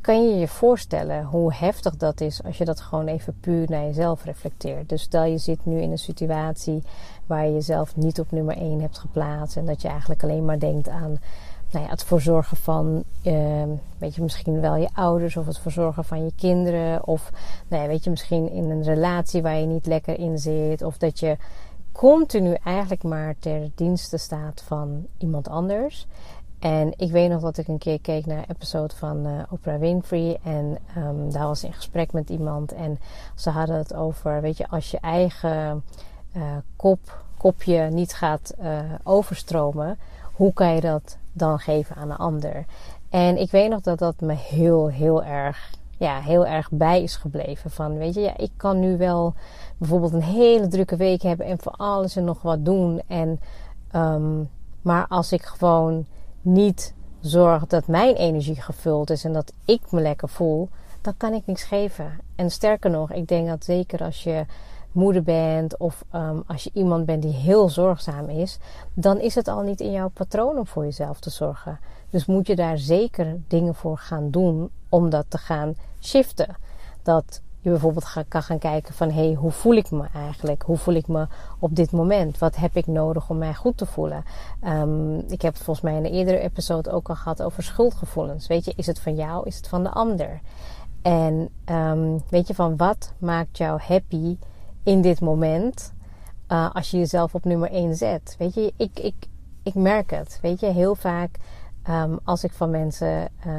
kan 0.02 0.30
je 0.30 0.36
je 0.36 0.48
voorstellen 0.48 1.24
hoe 1.24 1.54
heftig 1.54 1.96
dat 1.96 2.22
is 2.22 2.44
als 2.44 2.58
je 2.58 2.66
dat 2.66 2.82
gewoon 2.82 3.08
even 3.08 3.40
puur 3.40 3.66
naar 3.70 3.84
jezelf 3.84 4.24
reflecteert? 4.24 4.90
Dus 4.90 5.02
stel 5.02 5.24
je 5.24 5.38
zit 5.38 5.66
nu 5.66 5.82
in 5.82 5.92
een 5.92 5.98
situatie 5.98 6.84
waar 7.26 7.46
je 7.46 7.54
jezelf 7.54 7.96
niet 7.96 8.20
op 8.20 8.32
nummer 8.32 8.58
1 8.58 8.82
hebt 8.82 8.98
geplaatst 8.98 9.58
en 9.58 9.66
dat 9.66 9.82
je 9.82 9.88
eigenlijk 9.88 10.24
alleen 10.24 10.46
maar 10.46 10.60
denkt 10.60 10.90
aan 10.90 11.20
nou 11.72 11.86
ja, 11.86 11.92
het 11.92 12.04
verzorgen 12.04 12.58
van, 12.58 13.04
uh, 13.24 13.64
weet 13.98 14.16
je, 14.16 14.22
misschien 14.22 14.62
wel 14.62 14.76
je 14.76 14.90
ouders 14.94 15.38
of 15.38 15.46
het 15.46 15.60
verzorgen 15.60 16.04
van 16.04 16.24
je 16.26 16.32
kinderen. 16.36 17.08
Of, 17.08 17.32
nou 17.68 17.84
ja, 17.84 17.88
weet 17.88 18.04
je, 18.04 18.10
misschien 18.10 18.52
in 18.52 18.70
een 18.70 18.84
relatie 18.84 19.42
waar 19.42 19.58
je 19.58 19.66
niet 19.66 19.86
lekker 19.86 20.20
in 20.20 20.38
zit. 20.38 20.82
Of 20.82 20.98
dat 20.98 21.20
je 21.20 21.38
continu 22.00 22.54
eigenlijk 22.64 23.04
maar 23.04 23.36
ter 23.40 23.70
dienste 23.76 24.18
staat 24.18 24.62
van 24.62 25.08
iemand 25.18 25.50
anders. 25.50 26.08
En 26.60 26.94
ik 26.98 27.12
weet 27.12 27.30
nog 27.30 27.42
dat 27.42 27.58
ik 27.58 27.68
een 27.68 27.78
keer 27.78 28.02
keek 28.02 28.26
naar 28.26 28.38
een 28.38 28.56
episode 28.56 28.96
van 28.96 29.28
uh, 29.28 29.42
Oprah 29.50 29.80
Winfrey. 29.80 30.40
En 30.44 30.78
um, 30.98 31.32
daar 31.32 31.48
was 31.48 31.64
in 31.64 31.74
gesprek 31.74 32.12
met 32.12 32.30
iemand. 32.30 32.72
En 32.72 33.00
ze 33.36 33.50
hadden 33.50 33.76
het 33.76 33.94
over, 33.94 34.42
weet 34.42 34.58
je, 34.58 34.68
als 34.68 34.92
je 34.92 35.00
eigen 35.00 35.84
uh, 36.36 36.44
kop, 36.76 37.24
kopje 37.38 37.90
niet 37.90 38.14
gaat 38.14 38.54
uh, 38.62 38.80
overstromen, 39.04 39.98
hoe 40.34 40.54
kan 40.54 40.76
je 40.76 40.82
dat 40.82 41.18
dan 41.32 41.60
geven 41.60 41.96
aan 41.96 42.10
een 42.10 42.18
ander? 42.18 42.66
En 43.10 43.38
ik 43.38 43.52
weet 43.52 43.70
nog 43.70 43.82
dat 43.82 44.00
dat 44.00 44.20
me 44.20 44.34
heel, 44.34 44.88
heel 44.88 45.24
erg, 45.24 45.74
ja, 46.00 46.20
heel 46.20 46.46
erg 46.46 46.72
bij 46.72 47.04
is 47.04 47.16
gebleven. 47.16 47.72
Van, 47.72 47.98
weet 47.98 48.14
je, 48.14 48.22
ja, 48.22 48.38
ik 48.38 48.52
kan 48.58 48.80
nu 48.80 48.98
wel 48.98 49.34
bijvoorbeeld 49.78 50.14
een 50.14 50.24
hele 50.24 50.68
drukke 50.68 50.96
week 50.96 51.22
hebben 51.22 51.46
en 51.46 51.60
voor 51.60 51.72
alles 51.72 52.16
en 52.16 52.24
nog 52.24 52.42
wat 52.42 52.66
doen. 52.66 53.02
En, 53.08 53.40
um, 53.96 54.50
maar 54.82 55.08
als 55.08 55.32
ik 55.32 55.46
gewoon 55.46 56.06
niet 56.42 56.94
zorg 57.20 57.68
dat 57.68 57.88
mijn 57.88 58.16
energie 58.16 58.62
gevuld 58.62 59.10
is 59.10 59.24
en 59.24 59.34
dat 59.34 59.54
ik 59.66 59.92
me 59.92 60.02
lekker 60.02 60.30
voel, 60.30 60.70
dan 61.02 61.14
kan 61.18 61.34
ik 61.34 61.46
niks 61.46 61.64
geven. 61.64 62.20
En 62.36 62.52
sterker 62.52 62.90
nog, 62.90 63.12
ik 63.12 63.28
denk 63.28 63.48
dat 63.48 63.64
zeker 63.64 64.04
als 64.04 64.24
je 64.24 64.46
moeder 64.92 65.24
bent 65.24 65.78
of 65.78 66.06
um, 66.16 66.44
als 66.48 66.64
je 66.64 66.72
iemand 66.74 67.06
bent 67.06 67.22
die 67.22 67.34
heel 67.34 67.70
zorgzaam 67.70 68.30
is, 68.30 68.60
dan 68.94 69.20
is 69.20 69.36
het 69.36 69.48
al 69.48 69.62
niet 69.62 69.80
in 69.80 69.92
jouw 69.92 70.10
patroon 70.10 70.58
om 70.58 70.68
voor 70.68 70.84
jezelf 70.84 71.20
te 71.20 71.30
zorgen. 71.30 71.80
Dus 72.10 72.26
moet 72.26 72.48
je 72.48 72.56
daar 72.56 72.78
zeker 72.78 73.38
dingen 73.48 73.76
voor 73.76 73.98
gaan 73.98 74.32
doen 74.32 74.70
om 74.90 75.10
dat 75.10 75.26
te 75.28 75.38
gaan 75.38 75.76
shiften. 76.00 76.56
Dat 77.04 77.42
je 77.62 77.70
bijvoorbeeld 77.70 78.14
kan 78.28 78.44
gaan 78.44 78.60
kijken 78.60 78.94
van 78.94 79.12
hé, 79.12 79.26
hey, 79.26 79.34
hoe 79.34 79.52
voel 79.52 79.74
ik 79.74 79.92
me 79.92 80.08
eigenlijk? 80.14 80.62
Hoe 80.62 80.78
voel 80.78 80.94
ik 80.94 81.08
me 81.08 81.28
op 81.60 81.76
dit 81.76 81.92
moment? 81.92 82.38
Wat 82.38 82.56
heb 82.56 82.76
ik 82.76 82.88
nodig 82.88 83.30
om 83.30 83.38
mij 83.38 83.54
goed 83.54 83.78
te 83.78 83.86
voelen? 83.86 84.24
Um, 84.64 85.18
ik 85.18 85.42
heb 85.42 85.54
het 85.54 85.64
volgens 85.64 85.86
mij 85.86 85.96
in 85.96 86.06
een 86.06 86.12
eerdere 86.12 86.40
episode 86.40 86.92
ook 86.92 87.10
al 87.10 87.16
gehad 87.16 87.42
over 87.42 87.64
schuldgevoelens. 87.64 88.48
Weet 88.48 88.66
je, 88.66 88.74
is 88.76 88.86
het 88.86 89.00
van 89.00 89.16
jou? 89.16 89.48
Is 89.48 89.56
het 89.56 89.68
van 89.68 89.84
de 89.84 89.90
ander? 89.90 90.42
En 91.02 91.50
um, 91.66 92.22
weet 92.30 92.48
je, 92.48 92.54
van 92.54 92.78
wat 92.78 93.14
maakt 93.18 93.58
jou 93.58 93.80
happy 93.82 94.38
in 94.84 95.02
dit 95.02 95.22
moment 95.22 95.94
uh, 96.48 96.70
als 96.74 96.92
je 96.92 96.98
jezelf 96.98 97.36
op 97.36 97.46
nummer 97.46 97.72
1 97.72 97.96
zet? 97.96 98.36
Weet 98.38 98.54
je, 98.54 98.74
ik, 98.78 99.00
ik, 99.00 99.16
ik 99.64 99.74
merk 99.74 100.12
het. 100.12 100.40
Weet 100.42 100.60
je, 100.60 100.66
heel 100.66 100.96
vaak 100.96 101.38
Um, 101.90 102.20
als 102.24 102.44
ik 102.44 102.52
van 102.52 102.70
mensen 102.70 103.30
uh, 103.48 103.54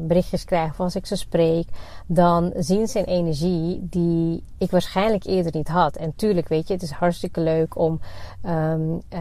berichtjes 0.00 0.44
krijg 0.44 0.70
of 0.70 0.80
als 0.80 0.96
ik 0.96 1.06
ze 1.06 1.16
spreek, 1.16 1.68
dan 2.06 2.52
zien 2.56 2.86
ze 2.86 2.98
een 2.98 3.04
energie 3.04 3.86
die 3.90 4.44
ik 4.58 4.70
waarschijnlijk 4.70 5.24
eerder 5.24 5.52
niet 5.54 5.68
had. 5.68 5.96
En 5.96 6.14
tuurlijk, 6.16 6.48
weet 6.48 6.68
je, 6.68 6.74
het 6.74 6.82
is 6.82 6.90
hartstikke 6.90 7.40
leuk 7.40 7.78
om 7.78 8.00
um, 8.46 9.02
uh, 9.14 9.20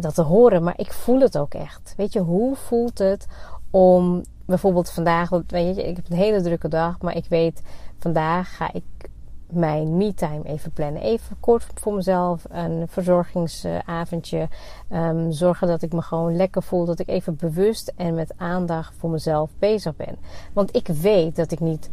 dat 0.00 0.14
te 0.14 0.22
horen, 0.22 0.62
maar 0.62 0.78
ik 0.78 0.92
voel 0.92 1.20
het 1.20 1.38
ook 1.38 1.54
echt. 1.54 1.94
Weet 1.96 2.12
je, 2.12 2.20
hoe 2.20 2.56
voelt 2.56 2.98
het 2.98 3.26
om 3.70 4.24
bijvoorbeeld 4.46 4.90
vandaag, 4.90 5.30
weet 5.46 5.76
je, 5.76 5.88
ik 5.88 5.96
heb 5.96 6.10
een 6.10 6.16
hele 6.16 6.42
drukke 6.42 6.68
dag, 6.68 7.00
maar 7.00 7.16
ik 7.16 7.26
weet 7.28 7.62
vandaag 7.98 8.56
ga 8.56 8.72
ik 8.72 9.09
mijn 9.52 9.96
me-time 9.96 10.42
even 10.44 10.72
plannen. 10.72 11.02
Even 11.02 11.36
kort 11.40 11.66
voor 11.74 11.94
mezelf, 11.94 12.44
een 12.50 12.88
verzorgingsavondje. 12.88 14.48
Um, 14.92 15.32
zorgen 15.32 15.66
dat 15.66 15.82
ik 15.82 15.92
me 15.92 16.02
gewoon 16.02 16.36
lekker 16.36 16.62
voel. 16.62 16.84
Dat 16.84 16.98
ik 16.98 17.08
even 17.08 17.36
bewust 17.36 17.92
en 17.96 18.14
met 18.14 18.32
aandacht 18.36 18.94
voor 18.98 19.10
mezelf 19.10 19.50
bezig 19.58 19.96
ben. 19.96 20.16
Want 20.52 20.76
ik 20.76 20.86
weet 20.86 21.36
dat 21.36 21.52
ik 21.52 21.60
niet 21.60 21.90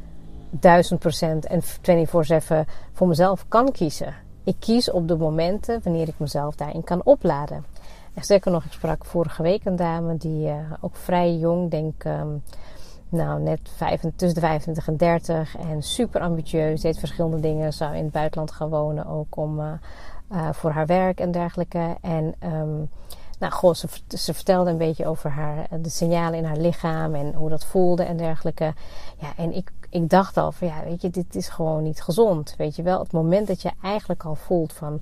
1000% 0.55 0.59
en 1.39 1.61
24-7 1.63 2.69
voor 2.93 3.07
mezelf 3.07 3.45
kan 3.47 3.71
kiezen. 3.71 4.13
Ik 4.43 4.55
kies 4.59 4.91
op 4.91 5.07
de 5.07 5.17
momenten 5.17 5.81
wanneer 5.83 6.07
ik 6.07 6.19
mezelf 6.19 6.55
daarin 6.55 6.83
kan 6.83 7.01
opladen. 7.03 7.65
En 8.13 8.23
sterker 8.23 8.51
nog, 8.51 8.63
ik 8.63 8.71
sprak 8.71 9.05
vorige 9.05 9.41
week 9.41 9.65
een 9.65 9.75
dame 9.75 10.17
die 10.17 10.47
uh, 10.47 10.55
ook 10.81 10.95
vrij 10.95 11.35
jong, 11.35 11.71
denk 11.71 12.03
um, 12.03 12.43
nou, 13.09 13.41
net 13.41 13.59
tussen 14.15 14.33
de 14.33 14.47
25 14.47 14.87
en 14.87 14.97
30 14.97 15.57
en 15.57 15.83
super 15.83 16.21
ambitieus. 16.21 16.81
Deed 16.81 16.99
verschillende 16.99 17.39
dingen. 17.39 17.73
Zou 17.73 17.95
in 17.95 18.03
het 18.03 18.13
buitenland 18.13 18.51
gaan 18.51 18.69
wonen 18.69 19.05
ook 19.05 19.37
om, 19.37 19.59
uh, 19.59 19.71
uh, 20.31 20.49
voor 20.51 20.71
haar 20.71 20.85
werk 20.85 21.19
en 21.19 21.31
dergelijke. 21.31 21.97
En 22.01 22.35
um, 22.43 22.89
nou, 23.39 23.53
goh, 23.53 23.73
ze, 23.73 23.87
ze, 24.07 24.33
vertelde 24.33 24.69
een 24.69 24.77
beetje 24.77 25.07
over 25.07 25.29
haar, 25.29 25.67
de 25.81 25.89
signalen 25.89 26.39
in 26.39 26.45
haar 26.45 26.57
lichaam 26.57 27.15
en 27.15 27.33
hoe 27.33 27.49
dat 27.49 27.65
voelde 27.65 28.03
en 28.03 28.17
dergelijke. 28.17 28.73
Ja, 29.17 29.33
en 29.37 29.55
ik, 29.55 29.71
ik 29.89 30.09
dacht 30.09 30.37
al 30.37 30.51
van 30.51 30.67
ja, 30.67 30.83
weet 30.83 31.01
je, 31.01 31.09
dit 31.09 31.35
is 31.35 31.49
gewoon 31.49 31.83
niet 31.83 32.01
gezond. 32.01 32.55
Weet 32.57 32.75
je 32.75 32.83
wel, 32.83 32.99
het 32.99 33.11
moment 33.11 33.47
dat 33.47 33.61
je 33.61 33.71
eigenlijk 33.81 34.25
al 34.25 34.35
voelt 34.35 34.73
van 34.73 35.01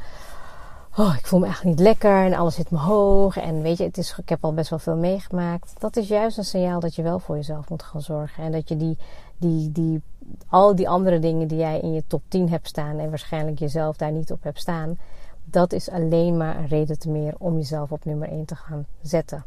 oh, 0.98 1.16
ik 1.18 1.28
voel 1.28 1.40
me 1.40 1.46
eigenlijk 1.46 1.78
niet 1.78 1.88
lekker 1.88 2.26
en 2.26 2.34
alles 2.34 2.56
zit 2.56 2.72
me 2.72 2.78
hoog. 2.78 3.38
En 3.38 3.62
weet 3.62 3.78
je, 3.78 3.84
het 3.84 3.98
is, 3.98 4.18
ik 4.18 4.30
heb 4.30 4.44
al 4.44 4.54
best 4.54 4.70
wel 4.70 4.80
veel 4.80 4.96
meegemaakt. 4.96 5.74
Dat 5.80 5.96
is 5.96 6.08
juist 6.08 6.38
een 6.38 6.44
signaal 6.44 6.80
dat 6.80 6.96
je 6.96 7.02
wel 7.02 7.20
voor 7.20 7.36
jezelf 7.36 7.70
moet 7.70 7.84
gaan 7.84 8.02
zorgen. 8.02 8.44
En 8.44 8.52
dat 8.52 8.70
je 8.70 8.78
die, 8.78 8.98
die, 9.38 9.72
die, 9.72 10.02
al 10.50 10.76
die 10.76 10.90
andere 10.90 11.20
dingen 11.20 11.48
die 11.48 11.58
jij 11.58 11.80
in 11.80 11.94
je 11.94 12.04
top 12.08 12.22
10 12.28 12.50
hebt 12.50 12.68
staan 12.68 13.00
en 13.00 13.10
waarschijnlijk 13.10 13.60
jezelf 13.60 13.98
daar 13.98 14.12
niet 14.12 14.32
op 14.32 14.44
hebt 14.44 14.60
staan, 14.60 14.98
dat 15.44 15.74
is 15.74 15.90
alleen 15.90 16.38
maar 16.38 16.58
een 16.58 16.68
reden 16.68 17.00
te 17.00 17.10
meer 17.10 17.34
om 17.38 17.56
jezelf 17.56 17.92
op 17.92 18.06
nummer 18.06 18.30
1 18.30 18.46
te 18.46 18.56
gaan 18.56 18.86
zetten. 19.02 19.46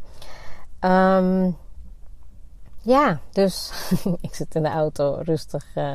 Um, 0.80 1.56
ja, 2.80 3.20
dus 3.32 3.72
ik 4.20 4.34
zit 4.34 4.54
in 4.54 4.62
de 4.62 4.68
auto 4.68 5.20
rustig 5.22 5.76
uh, 5.76 5.94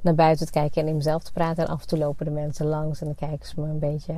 naar 0.00 0.14
buiten 0.14 0.46
te 0.46 0.52
kijken 0.52 0.82
en 0.82 0.88
in 0.88 0.96
mezelf 0.96 1.22
te 1.22 1.32
praten. 1.32 1.64
En 1.64 1.72
af 1.72 1.80
en 1.80 1.86
toe 1.86 1.98
lopen 1.98 2.24
de 2.24 2.30
mensen 2.30 2.66
langs 2.66 3.00
en 3.00 3.06
dan 3.06 3.28
kijken 3.28 3.48
ze 3.48 3.60
me 3.60 3.68
een 3.68 3.78
beetje 3.78 4.14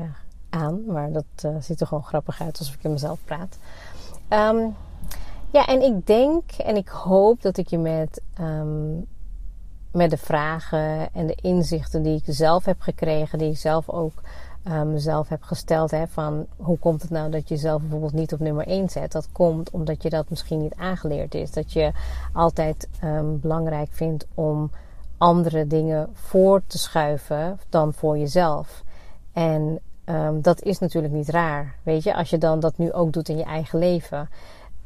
aan. 0.52 0.84
Maar 0.86 1.12
dat 1.12 1.24
uh, 1.46 1.56
ziet 1.60 1.80
er 1.80 1.86
gewoon 1.86 2.04
grappig 2.04 2.40
uit 2.40 2.58
alsof 2.58 2.74
ik 2.74 2.84
in 2.84 2.92
mezelf 2.92 3.18
praat. 3.24 3.58
Um, 4.28 4.74
ja, 5.50 5.66
en 5.66 5.82
ik 5.82 6.06
denk 6.06 6.50
en 6.50 6.76
ik 6.76 6.88
hoop 6.88 7.42
dat 7.42 7.56
ik 7.56 7.68
je 7.68 7.78
met, 7.78 8.22
um, 8.40 9.06
met 9.92 10.10
de 10.10 10.16
vragen 10.16 11.12
en 11.12 11.26
de 11.26 11.38
inzichten 11.40 12.02
die 12.02 12.16
ik 12.16 12.34
zelf 12.34 12.64
heb 12.64 12.80
gekregen, 12.80 13.38
die 13.38 13.50
ik 13.50 13.58
zelf 13.58 13.88
ook 13.88 14.22
um, 14.64 14.92
mezelf 14.92 15.28
heb 15.28 15.42
gesteld, 15.42 15.90
hè, 15.90 16.06
van 16.06 16.46
hoe 16.56 16.78
komt 16.78 17.02
het 17.02 17.10
nou 17.10 17.30
dat 17.30 17.48
je 17.48 17.56
zelf 17.56 17.80
bijvoorbeeld 17.80 18.12
niet 18.12 18.32
op 18.32 18.40
nummer 18.40 18.66
1 18.66 18.88
zet? 18.88 19.12
Dat 19.12 19.28
komt 19.32 19.70
omdat 19.70 20.02
je 20.02 20.10
dat 20.10 20.30
misschien 20.30 20.60
niet 20.60 20.74
aangeleerd 20.74 21.34
is. 21.34 21.50
Dat 21.50 21.72
je 21.72 21.92
altijd 22.32 22.88
belangrijk 23.40 23.88
vindt 23.92 24.26
om 24.34 24.70
andere 25.22 25.66
dingen 25.66 26.08
voor 26.12 26.62
te 26.66 26.78
schuiven 26.78 27.60
dan 27.68 27.92
voor 27.92 28.18
jezelf. 28.18 28.82
En 29.32 29.80
Um, 30.12 30.42
dat 30.42 30.62
is 30.62 30.78
natuurlijk 30.78 31.14
niet 31.14 31.28
raar. 31.28 31.74
Weet 31.82 32.02
je, 32.02 32.14
als 32.14 32.30
je 32.30 32.38
dan 32.38 32.60
dat 32.60 32.78
nu 32.78 32.92
ook 32.92 33.12
doet 33.12 33.28
in 33.28 33.36
je 33.36 33.44
eigen 33.44 33.78
leven. 33.78 34.28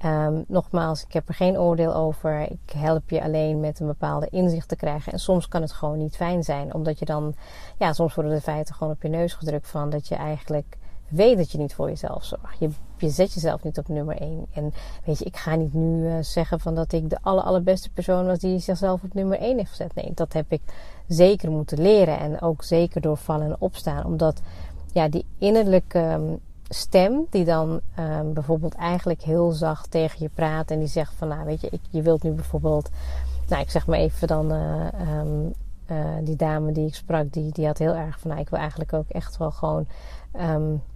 Um, 0.05 0.45
nogmaals, 0.49 1.05
ik 1.05 1.13
heb 1.13 1.29
er 1.29 1.35
geen 1.35 1.59
oordeel 1.59 1.95
over. 1.95 2.41
Ik 2.41 2.73
help 2.77 3.11
je 3.11 3.23
alleen 3.23 3.61
met 3.61 3.81
een 3.81 3.87
bepaalde 3.87 4.29
inzicht 4.31 4.69
te 4.69 4.77
krijgen. 4.77 5.13
En 5.13 5.19
soms 5.19 5.49
kan 5.49 5.63
het 5.63 5.73
gewoon 5.73 5.99
niet 5.99 6.17
fijn 6.17 6.43
zijn. 6.43 6.75
Omdat 6.75 6.99
je 6.99 7.05
dan, 7.05 7.35
ja, 7.79 7.93
soms 7.93 8.15
worden 8.15 8.33
de 8.33 8.41
feiten 8.41 8.75
gewoon 8.75 8.93
op 8.93 9.03
je 9.03 9.09
neus 9.09 9.35
gedrukt 9.35 9.69
van 9.69 9.91
dat 9.91 10.09
je 10.09 10.15
eigenlijk 10.15 10.77
weet 11.09 11.37
dat 11.37 11.53
je 11.53 11.59
niet 11.59 11.75
voor 11.75 11.89
jezelf 11.89 12.25
zorgt. 12.25 12.59
Je, 12.99 13.11
zet 13.11 13.33
jezelf 13.33 13.63
niet 13.63 13.79
op 13.79 13.89
nummer 13.89 14.17
1. 14.17 14.47
En 14.53 14.73
weet 15.05 15.19
je, 15.19 15.25
ik 15.25 15.37
ga 15.37 15.55
niet 15.55 15.75
nu 15.75 16.07
uh, 16.07 16.15
zeggen 16.21 16.61
van 16.61 16.75
dat 16.75 16.93
ik 16.93 17.11
de 17.11 17.19
aller, 17.23 17.45
allerbeste 17.45 17.91
persoon 17.91 18.27
was 18.27 18.39
die 18.39 18.59
zichzelf 18.59 19.03
op 19.03 19.15
nummer 19.15 19.39
1 19.39 19.57
heeft 19.57 19.71
gezet. 19.71 19.95
Nee, 19.95 20.13
dat 20.15 20.33
heb 20.33 20.47
ik 20.49 20.61
zeker 21.09 21.51
moeten 21.51 21.81
leren. 21.81 22.19
En 22.19 22.41
ook 22.41 22.65
zeker 22.65 23.01
door 23.01 23.17
vallen 23.17 23.47
en 23.47 23.57
opstaan. 23.59 24.05
Omdat 24.05 24.41
ja, 24.97 25.09
die 25.09 25.25
innerlijke 25.39 25.99
ehm, 25.99 26.35
stem 26.69 27.27
die 27.31 27.45
dan 27.45 27.81
um, 27.99 28.33
bijvoorbeeld 28.33 28.75
eigenlijk 28.75 29.23
heel 29.23 29.51
zacht 29.51 29.91
tegen 29.91 30.17
je 30.19 30.31
praat 30.35 30.71
en 30.71 30.79
die 30.79 30.89
zegt 30.89 31.13
van 31.17 31.29
nou 31.29 31.45
weet 31.45 31.61
je, 31.61 31.69
ik, 31.71 31.81
je 31.91 32.03
wilt 32.03 32.23
nu 32.23 32.31
bijvoorbeeld, 32.31 32.91
nou 33.49 33.63
ik 33.63 33.71
zeg 33.71 33.87
maar 33.87 33.99
even 33.99 34.29
dan 34.29 34.53
uh, 34.53 34.87
um, 35.19 35.55
die 36.23 36.37
dame 36.37 36.73
die 36.73 36.87
ik 36.87 36.95
sprak, 36.95 37.33
die, 37.33 37.53
die 37.53 37.67
had 37.67 37.79
heel 37.79 37.95
erg 37.95 38.19
van... 38.19 38.31
Nou, 38.31 38.43
ik 38.43 38.49
wil 38.49 38.59
eigenlijk 38.59 38.93
ook 38.93 39.09
echt 39.09 39.37
wel 39.37 39.51
gewoon 39.51 39.87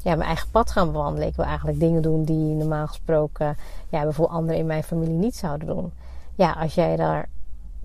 ja, 0.02 0.14
mijn 0.14 0.20
eigen 0.20 0.50
pad 0.50 0.70
gaan 0.70 0.92
bewandelen. 0.92 1.28
Ik 1.28 1.36
wil 1.36 1.44
eigenlijk 1.44 1.80
dingen 1.80 2.02
doen 2.02 2.24
die 2.24 2.54
normaal 2.54 2.86
gesproken... 2.86 3.56
Ja, 3.88 4.02
bijvoorbeeld 4.02 4.38
anderen 4.38 4.60
in 4.60 4.66
mijn 4.66 4.82
familie 4.82 5.16
niet 5.16 5.36
zouden 5.36 5.66
doen. 5.66 5.92
Ja, 6.34 6.52
als 6.52 6.74
jij 6.74 6.96
daar 6.96 7.28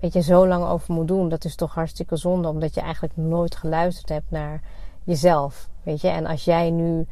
weet 0.00 0.12
je, 0.12 0.22
zo 0.22 0.46
lang 0.46 0.64
over 0.64 0.94
moet 0.94 1.08
doen... 1.08 1.28
dat 1.28 1.44
is 1.44 1.54
toch 1.54 1.74
hartstikke 1.74 2.16
zonde. 2.16 2.48
Omdat 2.48 2.74
je 2.74 2.80
eigenlijk 2.80 3.16
nooit 3.16 3.56
geluisterd 3.56 4.08
hebt 4.08 4.30
naar 4.30 4.60
jezelf. 5.06 5.68
Weet 5.82 6.00
je, 6.00 6.08
en 6.08 6.26
als 6.26 6.44
jij 6.44 6.70
nu... 6.70 7.06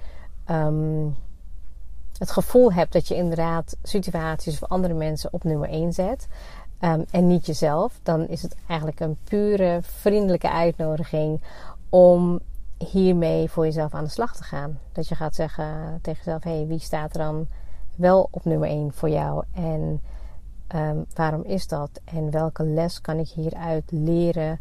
Um, 0.51 1.17
het 2.19 2.31
gevoel 2.31 2.73
hebt 2.73 2.93
dat 2.93 3.09
je 3.09 3.15
inderdaad 3.15 3.77
situaties 3.83 4.63
of 4.63 4.69
andere 4.69 4.95
mensen 4.95 5.33
op 5.33 5.45
nummer 5.45 5.69
1 5.69 5.93
zet, 5.93 6.27
um, 6.81 7.05
en 7.11 7.27
niet 7.27 7.47
jezelf, 7.47 8.01
dan 8.03 8.29
is 8.29 8.43
het 8.43 8.57
eigenlijk 8.67 9.01
een 9.01 9.17
pure 9.25 9.79
vriendelijke 9.83 10.51
uitnodiging 10.51 11.41
om 11.89 12.41
hiermee 12.79 13.51
voor 13.51 13.65
jezelf 13.65 13.95
aan 13.95 14.05
de 14.05 14.11
slag 14.11 14.37
te 14.37 14.43
gaan. 14.43 14.79
Dat 14.93 15.09
je 15.09 15.15
gaat 15.15 15.35
zeggen 15.35 15.99
tegen 16.03 16.25
jezelf: 16.25 16.43
hé, 16.43 16.57
hey, 16.57 16.67
wie 16.67 16.79
staat 16.79 17.13
er 17.13 17.19
dan 17.19 17.47
wel 17.97 18.29
op 18.31 18.45
nummer 18.45 18.69
1 18.69 18.93
voor 18.93 19.11
jou? 19.11 19.45
En 19.53 20.03
um, 20.75 21.05
waarom 21.15 21.43
is 21.43 21.67
dat? 21.67 21.91
En 22.05 22.31
welke 22.31 22.65
les 22.65 23.01
kan 23.01 23.19
ik 23.19 23.29
hieruit 23.29 23.85
leren 23.91 24.61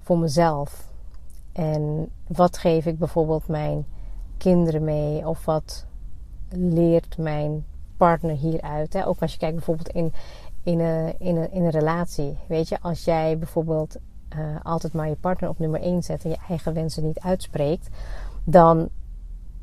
voor 0.00 0.18
mezelf? 0.18 0.91
En 1.52 2.10
wat 2.26 2.58
geef 2.58 2.86
ik 2.86 2.98
bijvoorbeeld 2.98 3.48
mijn 3.48 3.86
kinderen 4.36 4.84
mee? 4.84 5.28
Of 5.28 5.44
wat 5.44 5.86
leert 6.48 7.18
mijn 7.18 7.64
partner 7.96 8.36
hieruit? 8.36 8.92
Hè? 8.92 9.06
Ook 9.06 9.20
als 9.20 9.32
je 9.32 9.38
kijkt 9.38 9.54
bijvoorbeeld 9.54 9.88
in, 9.88 10.12
in, 10.62 10.80
een, 10.80 11.14
in, 11.18 11.36
een, 11.36 11.52
in 11.52 11.64
een 11.64 11.70
relatie. 11.70 12.36
Weet 12.46 12.68
je, 12.68 12.80
als 12.80 13.04
jij 13.04 13.38
bijvoorbeeld 13.38 13.96
uh, 14.36 14.56
altijd 14.62 14.92
maar 14.92 15.08
je 15.08 15.16
partner 15.16 15.50
op 15.50 15.58
nummer 15.58 15.80
1 15.80 16.02
zet 16.02 16.24
en 16.24 16.30
je 16.30 16.36
eigen 16.48 16.74
wensen 16.74 17.04
niet 17.04 17.20
uitspreekt, 17.20 17.88
dan 18.44 18.88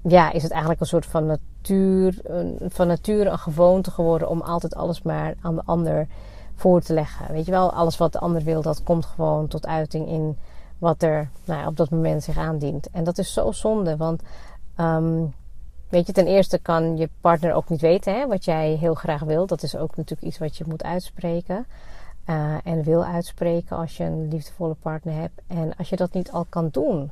ja, 0.03 0.31
is 0.31 0.43
het 0.43 0.51
eigenlijk 0.51 0.81
een 0.81 0.87
soort 0.87 1.05
van 1.05 1.25
natuur, 1.25 2.21
van 2.67 2.87
nature 2.87 3.29
een 3.29 3.39
gewoonte 3.39 3.91
geworden 3.91 4.29
om 4.29 4.41
altijd 4.41 4.75
alles 4.75 5.01
maar 5.01 5.35
aan 5.41 5.55
de 5.55 5.61
ander 5.65 6.07
voor 6.55 6.81
te 6.81 6.93
leggen. 6.93 7.33
Weet 7.33 7.45
je 7.45 7.51
wel, 7.51 7.73
alles 7.73 7.97
wat 7.97 8.11
de 8.11 8.19
ander 8.19 8.43
wil, 8.43 8.61
dat 8.61 8.83
komt 8.83 9.05
gewoon 9.05 9.47
tot 9.47 9.67
uiting 9.67 10.07
in 10.07 10.37
wat 10.79 11.01
er 11.01 11.29
nou 11.45 11.59
ja, 11.59 11.67
op 11.67 11.77
dat 11.77 11.89
moment 11.89 12.23
zich 12.23 12.37
aandient. 12.37 12.89
En 12.89 13.03
dat 13.03 13.17
is 13.17 13.33
zo 13.33 13.51
zonde, 13.51 13.97
want 13.97 14.21
um, 14.77 15.33
weet 15.89 16.07
je, 16.07 16.13
ten 16.13 16.27
eerste 16.27 16.59
kan 16.59 16.97
je 16.97 17.09
partner 17.21 17.53
ook 17.53 17.69
niet 17.69 17.81
weten 17.81 18.13
hè, 18.13 18.27
wat 18.27 18.45
jij 18.45 18.69
heel 18.69 18.93
graag 18.93 19.21
wil. 19.21 19.45
Dat 19.45 19.63
is 19.63 19.75
ook 19.75 19.97
natuurlijk 19.97 20.27
iets 20.27 20.37
wat 20.37 20.57
je 20.57 20.63
moet 20.67 20.83
uitspreken. 20.83 21.65
Uh, 22.29 22.55
en 22.63 22.83
wil 22.83 23.03
uitspreken 23.03 23.77
als 23.77 23.97
je 23.97 24.03
een 24.03 24.27
liefdevolle 24.27 24.75
partner 24.81 25.13
hebt. 25.13 25.41
En 25.47 25.75
als 25.77 25.89
je 25.89 25.95
dat 25.95 26.13
niet 26.13 26.31
al 26.31 26.45
kan 26.49 26.69
doen. 26.71 27.11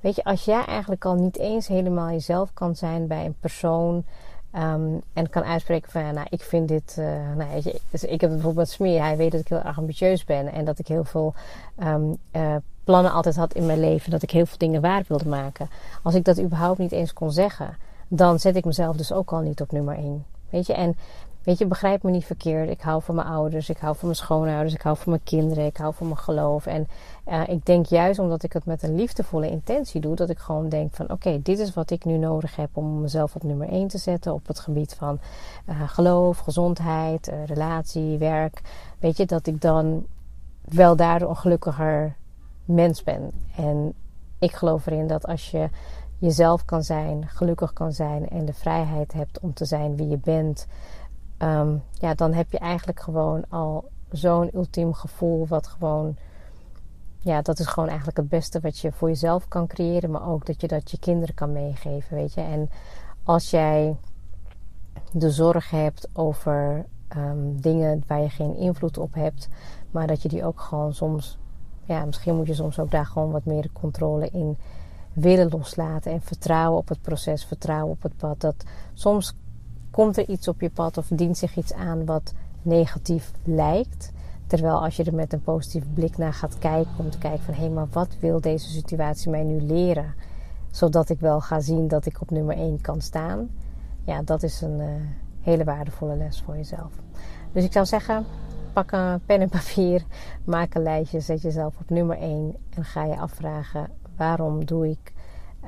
Weet 0.00 0.16
je, 0.16 0.24
als 0.24 0.44
jij 0.44 0.64
eigenlijk 0.64 1.04
al 1.04 1.14
niet 1.14 1.38
eens 1.38 1.66
helemaal 1.66 2.10
jezelf 2.10 2.52
kan 2.52 2.76
zijn 2.76 3.06
bij 3.06 3.24
een 3.24 3.36
persoon. 3.40 4.04
Um, 4.56 5.02
en 5.12 5.30
kan 5.30 5.44
uitspreken 5.44 5.90
van, 5.90 6.14
nou, 6.14 6.26
ik 6.30 6.42
vind 6.42 6.68
dit. 6.68 6.96
Uh, 6.98 7.06
nou, 7.36 7.62
dus 7.90 8.04
ik 8.04 8.20
heb 8.20 8.30
bijvoorbeeld 8.30 8.68
Smeer. 8.68 9.02
Hij 9.02 9.16
weet 9.16 9.32
dat 9.32 9.40
ik 9.40 9.48
heel 9.48 9.62
erg 9.62 9.78
ambitieus 9.78 10.24
ben. 10.24 10.52
En 10.52 10.64
dat 10.64 10.78
ik 10.78 10.88
heel 10.88 11.04
veel 11.04 11.34
um, 11.82 12.16
uh, 12.32 12.56
plannen 12.84 13.12
altijd 13.12 13.36
had 13.36 13.54
in 13.54 13.66
mijn 13.66 13.80
leven. 13.80 14.10
Dat 14.10 14.22
ik 14.22 14.30
heel 14.30 14.46
veel 14.46 14.58
dingen 14.58 14.80
waar 14.80 15.04
wilde 15.08 15.28
maken. 15.28 15.68
Als 16.02 16.14
ik 16.14 16.24
dat 16.24 16.40
überhaupt 16.40 16.78
niet 16.78 16.92
eens 16.92 17.12
kon 17.12 17.32
zeggen, 17.32 17.76
dan 18.08 18.38
zet 18.38 18.56
ik 18.56 18.64
mezelf 18.64 18.96
dus 18.96 19.12
ook 19.12 19.32
al 19.32 19.40
niet 19.40 19.60
op 19.60 19.72
nummer 19.72 19.96
1. 19.96 20.24
Weet 20.50 20.66
je, 20.66 20.74
en 20.74 20.96
Weet 21.44 21.58
je, 21.58 21.66
begrijp 21.66 22.02
me 22.02 22.10
niet 22.10 22.24
verkeerd. 22.24 22.70
Ik 22.70 22.80
hou 22.80 23.02
van 23.02 23.14
mijn 23.14 23.26
ouders, 23.26 23.68
ik 23.68 23.78
hou 23.78 23.96
van 23.96 24.06
mijn 24.08 24.18
schoonouders, 24.18 24.74
ik 24.74 24.82
hou 24.82 24.96
van 24.96 25.10
mijn 25.10 25.24
kinderen, 25.24 25.66
ik 25.66 25.76
hou 25.76 25.94
van 25.94 26.06
mijn 26.06 26.18
geloof. 26.18 26.66
En 26.66 26.88
uh, 27.28 27.48
ik 27.48 27.66
denk 27.66 27.86
juist 27.86 28.18
omdat 28.18 28.42
ik 28.42 28.52
het 28.52 28.64
met 28.64 28.82
een 28.82 28.94
liefdevolle 28.94 29.50
intentie 29.50 30.00
doe, 30.00 30.14
dat 30.14 30.30
ik 30.30 30.38
gewoon 30.38 30.68
denk 30.68 30.94
van 30.94 31.10
oké, 31.10 31.42
dit 31.42 31.58
is 31.58 31.74
wat 31.74 31.90
ik 31.90 32.04
nu 32.04 32.16
nodig 32.16 32.56
heb 32.56 32.68
om 32.72 33.00
mezelf 33.00 33.34
op 33.34 33.42
nummer 33.42 33.68
1 33.68 33.88
te 33.88 33.98
zetten 33.98 34.32
op 34.32 34.46
het 34.46 34.58
gebied 34.58 34.94
van 34.94 35.18
uh, 35.68 35.88
geloof, 35.88 36.38
gezondheid, 36.38 37.28
uh, 37.28 37.46
relatie, 37.46 38.18
werk. 38.18 38.60
Weet 38.98 39.16
je, 39.16 39.26
dat 39.26 39.46
ik 39.46 39.60
dan 39.60 40.06
wel 40.60 40.96
daardoor 40.96 41.36
gelukkiger 41.36 42.16
mens 42.64 43.02
ben. 43.02 43.30
En 43.56 43.92
ik 44.38 44.52
geloof 44.52 44.86
erin 44.86 45.06
dat 45.06 45.26
als 45.26 45.50
je 45.50 45.68
jezelf 46.18 46.64
kan 46.64 46.82
zijn, 46.82 47.28
gelukkig 47.28 47.72
kan 47.72 47.92
zijn 47.92 48.28
en 48.28 48.44
de 48.44 48.52
vrijheid 48.52 49.12
hebt 49.12 49.40
om 49.40 49.54
te 49.54 49.64
zijn 49.64 49.96
wie 49.96 50.08
je 50.08 50.18
bent 50.18 50.66
um, 51.38 51.82
ja, 51.92 52.14
dan 52.14 52.32
heb 52.32 52.50
je 52.50 52.58
eigenlijk 52.58 53.00
gewoon 53.00 53.44
al 53.48 53.84
zo'n 54.10 54.50
ultiem 54.54 54.92
gevoel, 54.92 55.46
wat 55.46 55.66
gewoon, 55.66 56.16
ja, 57.18 57.42
dat 57.42 57.58
is 57.58 57.66
gewoon 57.66 57.88
eigenlijk 57.88 58.18
het 58.18 58.28
beste 58.28 58.60
wat 58.60 58.78
je 58.78 58.92
voor 58.92 59.08
jezelf 59.08 59.48
kan 59.48 59.66
creëren, 59.66 60.10
maar 60.10 60.28
ook 60.28 60.46
dat 60.46 60.60
je 60.60 60.68
dat 60.68 60.90
je 60.90 60.98
kinderen 60.98 61.34
kan 61.34 61.52
meegeven, 61.52 62.16
weet 62.16 62.34
je. 62.34 62.40
En 62.40 62.70
als 63.22 63.50
jij 63.50 63.96
de 65.12 65.30
zorg 65.30 65.70
hebt 65.70 66.08
over 66.12 66.86
um, 67.16 67.60
dingen 67.60 68.02
waar 68.06 68.20
je 68.20 68.30
geen 68.30 68.56
invloed 68.56 68.98
op 68.98 69.14
hebt, 69.14 69.48
maar 69.90 70.06
dat 70.06 70.22
je 70.22 70.28
die 70.28 70.44
ook 70.44 70.60
gewoon 70.60 70.94
soms, 70.94 71.38
ja, 71.84 72.04
misschien 72.04 72.36
moet 72.36 72.46
je 72.46 72.54
soms 72.54 72.78
ook 72.78 72.90
daar 72.90 73.06
gewoon 73.06 73.30
wat 73.30 73.44
meer 73.44 73.68
controle 73.72 74.28
in 74.30 74.56
willen 75.12 75.48
loslaten 75.48 76.12
en 76.12 76.20
vertrouwen 76.20 76.78
op 76.78 76.88
het 76.88 77.00
proces, 77.00 77.44
vertrouwen 77.44 77.90
op 77.90 78.02
het 78.02 78.16
pad. 78.16 78.40
Dat 78.40 78.64
soms 78.94 79.34
komt 79.90 80.16
er 80.16 80.28
iets 80.28 80.48
op 80.48 80.60
je 80.60 80.70
pad 80.70 80.98
of 80.98 81.06
dient 81.08 81.38
zich 81.38 81.56
iets 81.56 81.72
aan 81.72 82.04
wat 82.04 82.32
negatief 82.62 83.32
lijkt. 83.44 84.12
Terwijl 84.46 84.82
als 84.82 84.96
je 84.96 85.04
er 85.04 85.14
met 85.14 85.32
een 85.32 85.42
positieve 85.42 85.88
blik 85.88 86.16
naar 86.16 86.34
gaat 86.34 86.58
kijken, 86.58 86.92
om 86.96 87.10
te 87.10 87.18
kijken 87.18 87.44
van 87.44 87.54
hé, 87.54 87.68
maar 87.68 87.86
wat 87.92 88.08
wil 88.20 88.40
deze 88.40 88.70
situatie 88.70 89.30
mij 89.30 89.42
nu 89.42 89.60
leren? 89.60 90.14
Zodat 90.70 91.08
ik 91.08 91.20
wel 91.20 91.40
ga 91.40 91.60
zien 91.60 91.88
dat 91.88 92.06
ik 92.06 92.20
op 92.20 92.30
nummer 92.30 92.56
1 92.56 92.80
kan 92.80 93.00
staan. 93.00 93.48
Ja, 94.04 94.22
dat 94.22 94.42
is 94.42 94.60
een 94.60 94.80
uh, 94.80 94.86
hele 95.40 95.64
waardevolle 95.64 96.16
les 96.16 96.42
voor 96.44 96.56
jezelf. 96.56 96.92
Dus 97.52 97.64
ik 97.64 97.72
zou 97.72 97.86
zeggen, 97.86 98.24
pak 98.74 98.92
een 98.92 99.20
pen 99.26 99.40
en 99.40 99.48
papier, 99.48 100.04
maak 100.44 100.74
een 100.74 100.82
lijstje, 100.82 101.20
zet 101.20 101.42
jezelf 101.42 101.74
op 101.80 101.90
nummer 101.90 102.18
1 102.18 102.56
en 102.74 102.84
ga 102.84 103.04
je 103.04 103.16
afvragen 103.16 103.90
waarom 104.16 104.64
doe 104.64 104.88
ik 104.88 105.12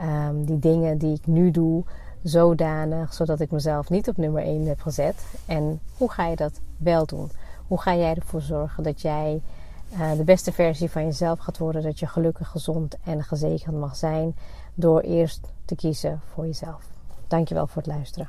um, 0.03 0.45
die 0.45 0.59
dingen 0.59 0.99
die 0.99 1.15
ik 1.15 1.27
nu 1.27 1.51
doe 1.51 1.85
zodanig 2.23 3.15
zodat 3.15 3.41
ik 3.41 3.51
mezelf 3.51 3.91
niet 3.91 4.09
op 4.09 4.17
nummer 4.17 4.43
1 4.43 4.67
heb 4.67 4.81
gezet. 4.81 5.27
En 5.47 5.81
hoe 5.97 6.11
ga 6.11 6.27
je 6.27 6.37
dat 6.37 6.61
wel 6.77 7.07
doen? 7.07 7.31
Hoe 7.67 7.81
ga 7.81 7.95
jij 7.95 8.15
ervoor 8.15 8.41
zorgen 8.41 8.83
dat 8.83 9.01
jij 9.01 9.41
uh, 9.93 10.13
de 10.13 10.25
beste 10.25 10.53
versie 10.53 10.91
van 10.91 11.05
jezelf 11.05 11.39
gaat 11.39 11.59
worden? 11.59 11.83
Dat 11.83 11.99
je 11.99 12.07
gelukkig, 12.07 12.49
gezond 12.49 12.97
en 13.05 13.23
gezegend 13.23 13.79
mag 13.79 13.97
zijn 13.97 14.37
door 14.75 15.01
eerst 15.01 15.53
te 15.65 15.75
kiezen 15.75 16.21
voor 16.33 16.47
jezelf. 16.47 16.85
Dankjewel 17.27 17.67
voor 17.67 17.83
het 17.83 17.93
luisteren. 17.93 18.29